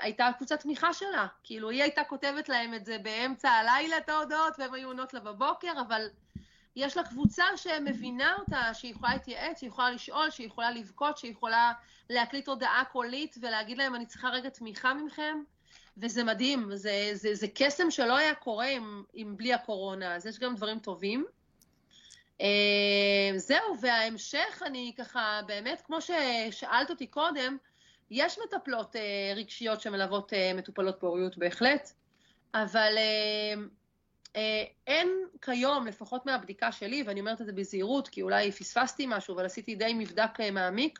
הייתה 0.00 0.30
קבוצת 0.36 0.60
תמיכה 0.60 0.92
שלה. 0.92 1.26
כאילו, 1.44 1.70
היא 1.70 1.82
הייתה 1.82 2.04
כותבת 2.04 2.48
להם 2.48 2.74
את 2.74 2.84
זה 2.84 2.98
באמצע 2.98 3.50
הלילה, 3.50 3.96
את 3.98 4.08
ההודעות, 4.08 4.54
והם 4.58 4.74
היו 4.74 4.88
עונות 4.88 5.14
לה 5.14 5.20
בבוקר, 5.20 5.72
אבל 5.88 6.06
יש 6.76 6.96
לה 6.96 7.02
קבוצה 7.04 7.44
שמבינה 7.56 8.34
אותה, 8.38 8.74
שהיא 8.74 8.90
יכולה 8.90 9.12
להתייעץ, 9.12 9.58
שהיא 9.58 9.68
יכולה 9.68 9.90
לשאול, 9.90 10.30
שהיא 10.30 10.46
יכולה 10.46 10.70
לבכות, 10.70 11.18
שהיא 11.18 11.32
יכולה 11.32 11.72
להקליט 12.10 12.48
הודעה 12.48 12.82
קולית 12.92 13.36
ולהגיד 13.40 13.78
להם, 13.78 13.94
אני 13.94 14.06
צריכה 14.06 14.28
רגע 14.28 14.48
תמיכה 14.48 14.94
מכם, 14.94 15.42
וזה 15.96 16.24
מדהים, 16.24 16.70
זה, 16.74 17.10
זה, 17.12 17.34
זה 17.34 17.46
קסם 17.54 17.90
שלא 17.90 18.16
היה 18.16 18.34
קורה 18.34 18.66
עם, 18.66 19.02
עם 19.14 19.36
בלי 19.36 19.52
הקורונה, 19.52 20.14
אז 20.14 20.26
יש 20.26 20.38
גם 20.38 20.56
דברים 20.56 20.78
טובים. 20.78 21.26
Uh, 22.38 22.42
זהו, 23.36 23.80
וההמשך, 23.80 24.62
אני 24.66 24.92
ככה, 24.98 25.40
באמת, 25.46 25.82
כמו 25.86 25.98
ששאלת 26.00 26.90
אותי 26.90 27.06
קודם, 27.06 27.56
יש 28.10 28.38
מטפלות 28.44 28.96
uh, 28.96 28.98
רגשיות 29.36 29.80
שמלוות 29.80 30.32
uh, 30.32 30.56
מטופלות 30.56 31.00
פוריות 31.00 31.38
בהחלט, 31.38 31.92
אבל 32.54 32.94
אה, 32.96 33.62
אין 34.86 35.08
כיום, 35.42 35.86
לפחות 35.86 36.26
מהבדיקה 36.26 36.72
שלי, 36.72 37.02
ואני 37.06 37.20
אומרת 37.20 37.40
את 37.40 37.46
זה 37.46 37.52
בזהירות, 37.52 38.08
כי 38.08 38.22
אולי 38.22 38.52
פספסתי 38.52 39.06
משהו, 39.08 39.34
אבל 39.34 39.46
עשיתי 39.46 39.74
די 39.74 39.94
מבדק 39.94 40.40
אה, 40.40 40.50
מעמיק, 40.50 40.98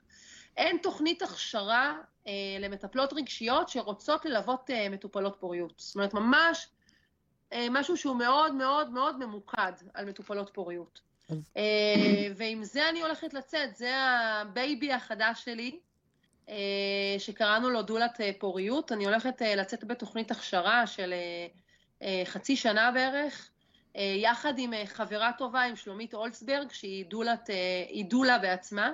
אין 0.56 0.78
תוכנית 0.82 1.22
הכשרה 1.22 1.98
אה, 2.26 2.32
למטפלות 2.60 3.12
רגשיות 3.12 3.68
שרוצות 3.68 4.24
ללוות 4.24 4.70
אה, 4.70 4.88
מטופלות 4.88 5.36
פוריות. 5.40 5.72
זאת 5.76 5.94
אומרת, 5.94 6.14
ממש 6.14 6.68
אה, 7.52 7.66
משהו 7.70 7.96
שהוא 7.96 8.16
מאוד 8.16 8.54
מאוד 8.54 8.90
מאוד 8.90 9.18
ממוקד 9.18 9.72
על 9.94 10.04
מטופלות 10.04 10.50
פוריות. 10.54 11.00
אה, 11.56 11.62
ועם 12.36 12.64
זה 12.64 12.88
אני 12.88 13.02
הולכת 13.02 13.34
לצאת, 13.34 13.76
זה 13.76 13.96
ה 13.96 14.15
baby 14.15 14.92
החדש 14.92 15.44
שלי, 15.44 15.78
אה, 16.48 16.54
שקראנו 17.18 17.70
לו 17.70 17.82
דולת 17.82 18.20
אה, 18.20 18.30
פוריות. 18.38 18.92
אני 18.92 19.04
הולכת 19.04 19.42
אה, 19.42 19.54
לצאת 19.54 19.84
בתוכנית 19.84 20.30
הכשרה 20.30 20.86
של... 20.86 21.12
אה, 21.12 21.18
אה, 21.18 21.46
חצי 22.24 22.56
שנה 22.56 22.90
בערך, 22.90 23.50
אה, 23.96 24.14
יחד 24.16 24.54
עם 24.58 24.74
אה, 24.74 24.86
חברה 24.86 25.30
טובה, 25.38 25.62
עם 25.62 25.76
שלומית 25.76 26.14
אולצברג, 26.14 26.72
שהיא 26.72 27.04
דולת, 27.06 27.50
דולה 28.08 28.38
בעצמה. 28.38 28.92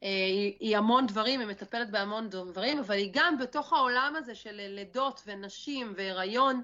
היא, 0.00 0.56
היא 0.60 0.76
המון 0.76 1.06
דברים, 1.06 1.40
היא 1.40 1.48
מטפלת 1.48 1.90
בהמון 1.90 2.28
דברים, 2.28 2.78
אבל 2.78 2.94
היא 2.94 3.10
גם 3.12 3.38
בתוך 3.38 3.72
העולם 3.72 4.14
הזה 4.18 4.34
של 4.34 4.60
לידות 4.68 5.22
ונשים 5.26 5.92
והיריון, 5.96 6.62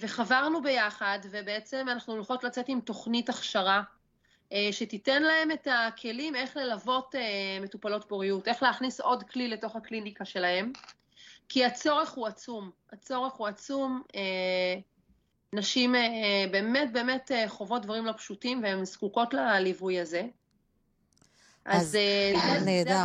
וחברנו 0.00 0.62
ביחד, 0.62 1.18
ובעצם 1.30 1.86
אנחנו 1.88 2.12
הולכות 2.12 2.44
לצאת 2.44 2.68
עם 2.68 2.80
תוכנית 2.80 3.28
הכשרה, 3.28 3.82
שתיתן 4.70 5.22
להם 5.22 5.50
את 5.50 5.68
הכלים 5.70 6.34
איך 6.34 6.56
ללוות 6.56 7.14
מטופלות 7.60 8.04
פוריות, 8.08 8.48
איך 8.48 8.62
להכניס 8.62 9.00
עוד 9.00 9.22
כלי 9.22 9.48
לתוך 9.48 9.76
הקליניקה 9.76 10.24
שלהם. 10.24 10.72
כי 11.50 11.64
הצורך 11.64 12.10
הוא 12.10 12.26
עצום. 12.26 12.70
הצורך 12.92 13.32
הוא 13.32 13.46
עצום. 13.46 14.02
אה, 14.14 14.78
נשים 15.52 15.94
אה, 15.94 16.44
באמת 16.50 16.92
באמת 16.92 17.30
אה, 17.32 17.48
חוות 17.48 17.82
דברים 17.82 18.04
לא 18.04 18.12
פשוטים 18.12 18.62
והן 18.62 18.84
זקוקות 18.84 19.34
לליווי 19.34 20.00
הזה. 20.00 20.22
אז, 21.64 21.98
אז 22.42 22.64
נהדר. 22.64 23.04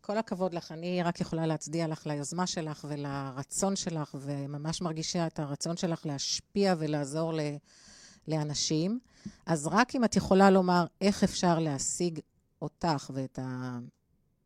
כל 0.00 0.18
הכבוד 0.18 0.54
לך. 0.54 0.72
אני 0.72 1.02
רק 1.02 1.20
יכולה 1.20 1.46
להצדיע 1.46 1.86
לך 1.86 2.06
ליוזמה 2.06 2.46
שלך 2.46 2.86
ולרצון 2.88 3.76
שלך, 3.76 4.14
וממש 4.20 4.82
מרגישה 4.82 5.26
את 5.26 5.38
הרצון 5.38 5.76
שלך 5.76 6.06
להשפיע 6.06 6.74
ולעזור 6.78 7.34
ל, 7.34 7.40
לאנשים. 8.28 8.98
אז 9.46 9.66
רק 9.66 9.96
אם 9.96 10.04
את 10.04 10.16
יכולה 10.16 10.50
לומר 10.50 10.84
איך 11.00 11.24
אפשר 11.24 11.58
להשיג 11.58 12.20
אותך 12.62 13.10
ואת 13.14 13.38
ה... 13.38 13.78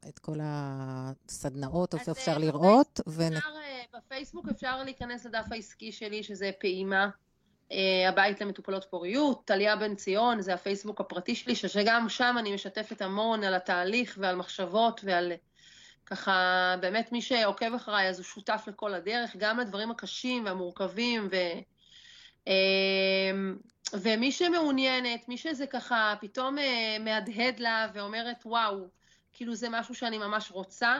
את 0.08 0.18
כל 0.18 0.38
הסדנאות, 0.42 1.94
איפה 1.94 2.12
אפשר 2.12 2.38
לראות. 2.38 3.00
ו... 3.06 3.22
אפשר, 3.22 3.48
אה, 3.56 3.82
בפייסבוק 3.98 4.48
אפשר 4.48 4.82
להיכנס 4.82 5.26
לדף 5.26 5.46
העסקי 5.50 5.92
שלי, 5.92 6.22
שזה 6.22 6.50
פעימה, 6.60 7.08
אה, 7.72 8.08
הבית 8.08 8.40
למטופלות 8.40 8.84
פוריות, 8.90 9.42
טליה 9.44 9.76
בן 9.76 9.94
ציון, 9.94 10.40
זה 10.40 10.54
הפייסבוק 10.54 11.00
הפרטי 11.00 11.34
שלי, 11.34 11.54
שגם 11.54 12.08
שם 12.08 12.36
אני 12.38 12.54
משתפת 12.54 13.02
המון 13.02 13.44
על 13.44 13.54
התהליך 13.54 14.18
ועל 14.20 14.36
מחשבות 14.36 15.00
ועל 15.04 15.32
ככה, 16.06 16.76
באמת 16.80 17.12
מי 17.12 17.22
שעוקב 17.22 17.74
אחריי 17.74 18.08
אז 18.08 18.18
הוא 18.18 18.24
שותף 18.24 18.64
לכל 18.66 18.94
הדרך, 18.94 19.36
גם 19.36 19.58
לדברים 19.58 19.90
הקשים 19.90 20.44
והמורכבים, 20.44 21.28
ו... 21.32 21.36
אה, 22.48 23.32
ומי 23.92 24.32
שמעוניינת, 24.32 25.28
מי 25.28 25.36
שזה 25.36 25.66
ככה 25.66 26.14
פתאום 26.20 26.56
מהדהד 27.00 27.60
לה 27.60 27.86
ואומרת, 27.94 28.36
וואו, 28.46 28.88
כאילו 29.32 29.54
זה 29.54 29.68
משהו 29.70 29.94
שאני 29.94 30.18
ממש 30.18 30.50
רוצה. 30.50 30.98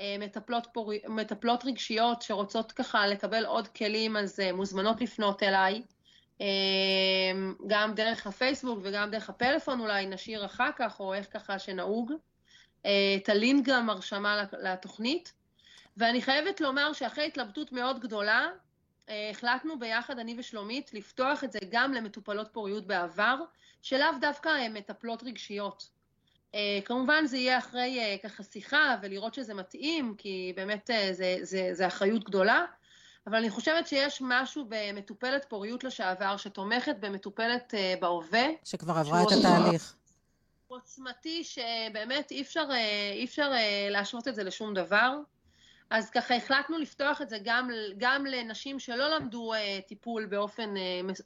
אה, 0.00 0.16
מטפלות, 0.18 0.66
פור... 0.72 0.92
מטפלות 1.08 1.64
רגשיות 1.64 2.22
שרוצות 2.22 2.72
ככה 2.72 3.06
לקבל 3.06 3.46
עוד 3.46 3.68
כלים, 3.68 4.16
אז 4.16 4.40
אה, 4.40 4.52
מוזמנות 4.52 5.00
לפנות 5.00 5.42
אליי. 5.42 5.82
אה, 6.40 6.46
גם 7.66 7.94
דרך 7.94 8.26
הפייסבוק 8.26 8.78
וגם 8.82 9.10
דרך 9.10 9.30
הפלאפון 9.30 9.80
אולי 9.80 10.06
נשאיר 10.06 10.44
אחר 10.44 10.70
כך, 10.76 11.00
או 11.00 11.14
איך 11.14 11.26
ככה 11.32 11.58
שנהוג. 11.58 12.12
את 12.80 13.28
הלינק 13.28 13.66
גם 13.66 13.90
הרשמה 13.90 14.44
לתוכנית. 14.52 15.32
ואני 15.96 16.22
חייבת 16.22 16.60
לומר 16.60 16.92
שאחרי 16.92 17.26
התלבטות 17.26 17.72
מאוד 17.72 18.00
גדולה, 18.00 18.46
החלטנו 19.08 19.78
ביחד, 19.78 20.18
אני 20.18 20.34
ושלומית, 20.38 20.94
לפתוח 20.94 21.44
את 21.44 21.52
זה 21.52 21.58
גם 21.70 21.92
למטופלות 21.92 22.48
פוריות 22.52 22.86
בעבר, 22.86 23.36
שלאו 23.82 24.08
דווקא 24.20 24.68
מטפלות 24.70 25.22
רגשיות. 25.22 25.90
Uh, 26.52 26.56
כמובן 26.84 27.26
זה 27.26 27.36
יהיה 27.36 27.58
אחרי 27.58 28.18
uh, 28.22 28.28
ככה 28.28 28.42
שיחה 28.42 28.96
ולראות 29.02 29.34
שזה 29.34 29.54
מתאים, 29.54 30.14
כי 30.18 30.52
באמת 30.56 30.90
uh, 30.90 31.12
זה, 31.12 31.36
זה, 31.42 31.68
זה 31.72 31.86
אחריות 31.86 32.24
גדולה, 32.24 32.64
אבל 33.26 33.36
אני 33.36 33.50
חושבת 33.50 33.86
שיש 33.86 34.22
משהו 34.24 34.64
במטופלת 34.68 35.44
פוריות 35.48 35.84
לשעבר 35.84 36.36
שתומכת 36.36 36.96
במטופלת 37.00 37.74
uh, 37.74 38.00
בהווה. 38.00 38.46
שכבר 38.64 38.98
עברה 38.98 39.22
את 39.22 39.28
התהליך. 39.38 39.94
עוצמתי 40.68 41.44
שבאמת 41.44 42.30
אי 42.30 42.42
אפשר, 42.42 42.68
אי 43.12 43.24
אפשר 43.24 43.52
להשוות 43.90 44.28
את 44.28 44.34
זה 44.34 44.42
לשום 44.42 44.74
דבר. 44.74 45.16
אז 45.90 46.10
ככה 46.10 46.34
החלטנו 46.34 46.78
לפתוח 46.78 47.22
את 47.22 47.28
זה 47.28 47.38
גם, 47.44 47.68
גם 47.98 48.26
לנשים 48.26 48.78
שלא 48.78 49.08
למדו 49.08 49.52
טיפול 49.86 50.26
באופן 50.26 50.74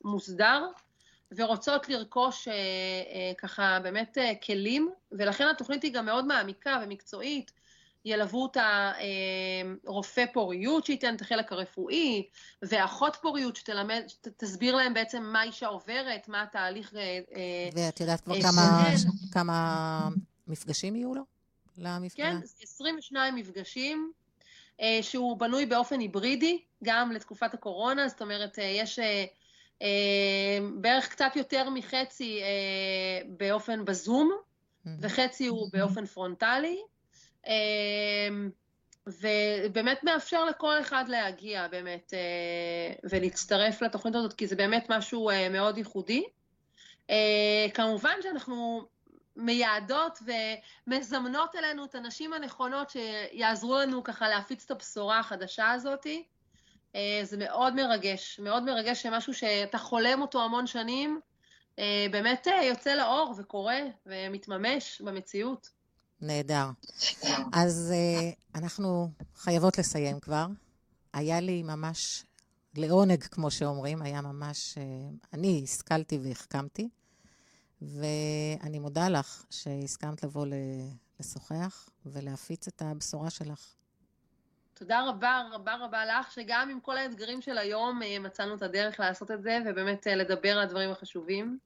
מוסדר, 0.05 0.69
ורוצות 1.37 1.89
לרכוש 1.89 2.49
אה, 2.49 2.53
אה, 2.55 3.33
ככה 3.39 3.79
באמת 3.83 4.19
אה, 4.19 4.33
כלים, 4.47 4.91
ולכן 5.13 5.47
התוכנית 5.49 5.83
היא 5.83 5.93
גם 5.93 6.07
מאוד 6.07 6.27
מעמיקה 6.27 6.81
ומקצועית. 6.83 7.53
ילוו 8.05 8.43
אותה 8.43 8.93
רופא 9.87 10.25
פוריות 10.33 10.87
שייתן 10.87 11.15
את 11.15 11.21
החלק 11.21 11.53
הרפואי, 11.53 12.27
ואחות 12.63 13.17
פוריות 13.23 13.57
שתלמד, 13.57 14.03
שתסביר 14.09 14.77
להם 14.77 14.95
בעצם 14.95 15.23
מה 15.23 15.43
אישה 15.43 15.67
עוברת, 15.67 16.29
מה 16.29 16.43
התהליך... 16.43 16.93
ואת 17.75 18.01
יודעת 18.01 18.21
כבר 18.21 18.43
כמה, 18.43 18.85
כמה 19.33 20.09
מפגשים 20.49 20.97
יהיו 20.97 21.15
לו? 21.15 21.23
למפגש? 21.79 22.17
כן, 22.17 22.37
22 22.63 23.35
מפגשים. 23.35 24.13
שהוא 25.03 25.39
בנוי 25.39 25.67
באופן 25.67 26.01
היברידי, 26.01 26.63
גם 26.85 27.13
לתקופת 27.13 27.55
הקורונה, 27.55 28.09
זאת 28.09 28.23
אומרת, 28.23 28.59
יש 28.59 28.99
בערך 30.75 31.09
קצת 31.09 31.37
יותר 31.37 31.71
מחצי 31.71 32.41
אה, 32.43 33.29
באופן 33.29 33.85
בזום, 33.85 34.33
Mm-hmm. 34.87 34.91
וחצי 35.01 35.47
הוא 35.47 35.69
באופן 35.73 36.07
פרונטלי. 36.07 36.83
אה, 37.47 38.29
ובאמת 39.07 40.05
מאפשר 40.05 40.45
לכל 40.45 40.81
אחד 40.81 41.05
להגיע 41.09 41.69
באמת 41.69 42.15
אה, 42.15 43.09
ולהצטרף 43.11 43.83
לתוכנית 43.83 44.15
הזאת, 44.15 44.33
כי 44.33 44.47
זה 44.47 44.57
באמת 44.57 44.87
משהו 44.89 45.31
אה, 45.31 45.49
מאוד 45.49 45.79
ייחודי. 45.79 46.25
כמובן 47.75 48.15
שאנחנו 48.23 48.87
מייעדות 49.37 50.19
ומזמנות 50.87 51.57
אלינו 51.57 51.85
את 51.85 51.95
הנשים 51.95 52.33
הנכונות 52.33 52.91
שיעזרו 52.91 53.79
לנו 53.79 54.05
ככה 54.05 54.29
להפיץ 54.29 54.65
את 54.65 54.71
הבשורה 54.71 55.19
החדשה 55.19 55.71
הזאת. 55.71 56.07
אה, 56.95 57.21
זה 57.25 57.37
מאוד 57.37 57.75
מרגש, 57.75 58.41
מאוד 58.43 58.63
מרגש 58.63 59.03
שמשהו 59.03 59.35
שאתה 59.35 59.79
חולם 59.79 60.23
אותו 60.23 60.43
המון 60.45 60.67
שנים, 60.67 61.21
אה, 61.79 62.07
באמת 62.11 62.49
אה, 62.49 62.65
יוצא 62.65 62.95
לאור 62.95 63.35
וקורה 63.39 63.81
ומתממש 64.07 65.03
במציאות. 65.05 65.71
נהדר. 66.21 66.67
אז 67.53 67.95
אנחנו 68.55 69.11
חייבות 69.37 69.79
לסיים 69.79 70.21
כבר. 70.21 70.47
היה 71.13 71.41
לי 71.41 71.63
ממש 71.63 72.25
לעונג, 72.75 73.23
כמו 73.23 73.51
שאומרים, 73.51 74.03
היה 74.03 74.21
ממש... 74.21 74.79
אני 75.33 75.61
השכלתי 75.65 76.19
והחכמתי, 76.23 76.89
ואני 77.83 78.79
מודה 78.79 79.09
לך 79.09 79.45
שהסכמת 79.51 80.23
לבוא 80.23 80.47
לשוחח 81.21 81.89
ולהפיץ 82.07 82.69
את 82.69 82.83
הבשורה 82.83 83.31
שלך. 83.31 83.75
תודה 84.83 85.09
רבה, 85.09 85.43
רבה 85.53 85.75
רבה 85.77 86.05
לך, 86.05 86.33
שגם 86.33 86.69
עם 86.71 86.81
כל 86.81 86.97
האתגרים 86.97 87.43
של 87.43 87.59
היום 87.59 88.01
מצאנו 88.21 88.55
את 88.55 88.63
הדרך 88.63 89.01
לעשות 89.01 89.31
את 89.31 89.43
זה, 89.43 89.59
ובאמת 89.67 90.07
לדבר 90.07 90.53
על 90.53 90.59
הדברים 90.59 90.91
החשובים. 90.91 91.59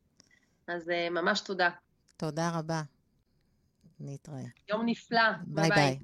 אז 0.67 0.91
ממש 1.11 1.41
תודה. 1.41 1.71
תודה 2.17 2.51
רבה. 2.59 2.83
נתראה. 4.01 4.43
יום 4.69 4.83
נפלא. 4.87 5.21
ביי 5.47 5.69
ביי. 5.69 5.77
ביי. 5.77 5.99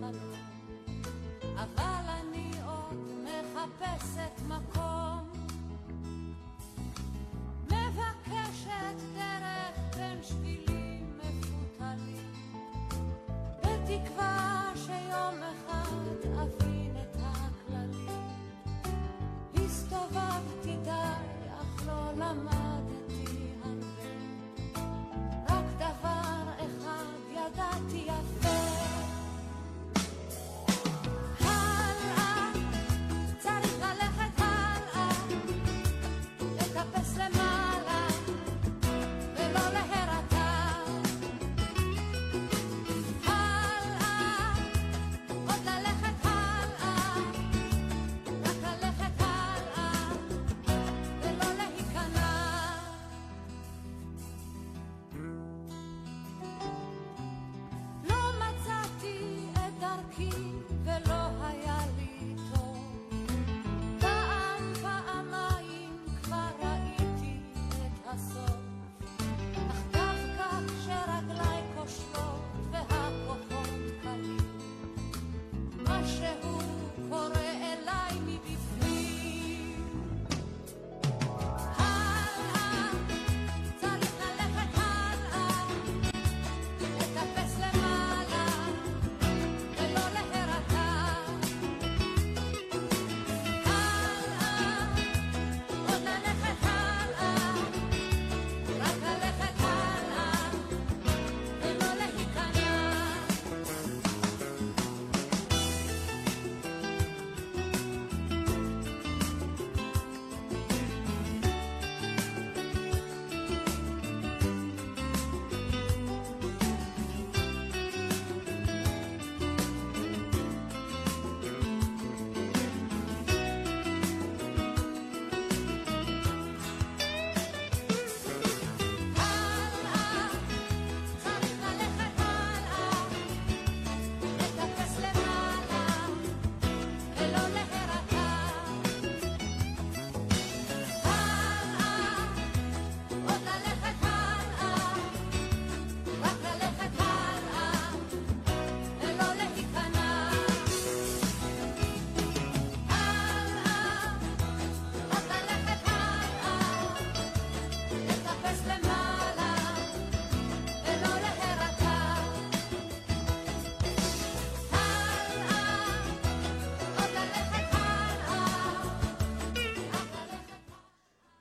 חלום, 0.00 0.12
אבל 1.56 2.04
אני 2.20 2.50
עוד 2.66 3.10
מחפשת 3.24 4.40
מקום. 4.48 4.95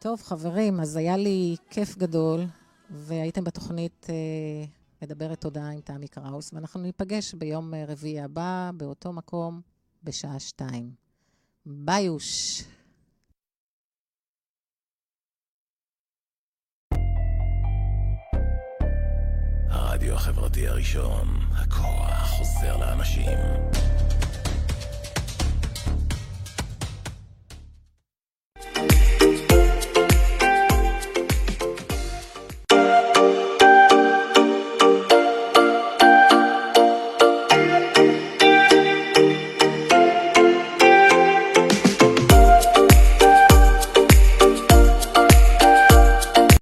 טוב, 0.06 0.22
חברים, 0.22 0.80
אז 0.80 0.96
היה 0.96 1.18
לי 1.18 1.56
כיף 1.70 1.98
גדול, 1.98 2.46
והייתם 2.90 3.44
בתוכנית 3.44 4.08
אה, 4.10 4.66
מדברת 5.02 5.42
תודעה 5.42 5.70
עם 5.70 5.82
תמי 5.82 6.08
קראוס, 6.08 6.54
ואנחנו 6.54 6.82
ניפגש 6.82 7.34
ביום 7.34 7.74
אה, 7.74 7.86
רביעי 7.88 8.22
הבא, 8.22 8.72
באותו 8.78 9.14
מקום, 9.14 9.62
בשעה 10.04 10.40
שתיים. 10.40 10.92
ביוש. 11.66 12.64
הרדיו 19.70 20.14
החברתי 20.14 20.68
הראשון, 20.68 21.28
הכוח 21.52 22.40
עוזר 22.40 22.78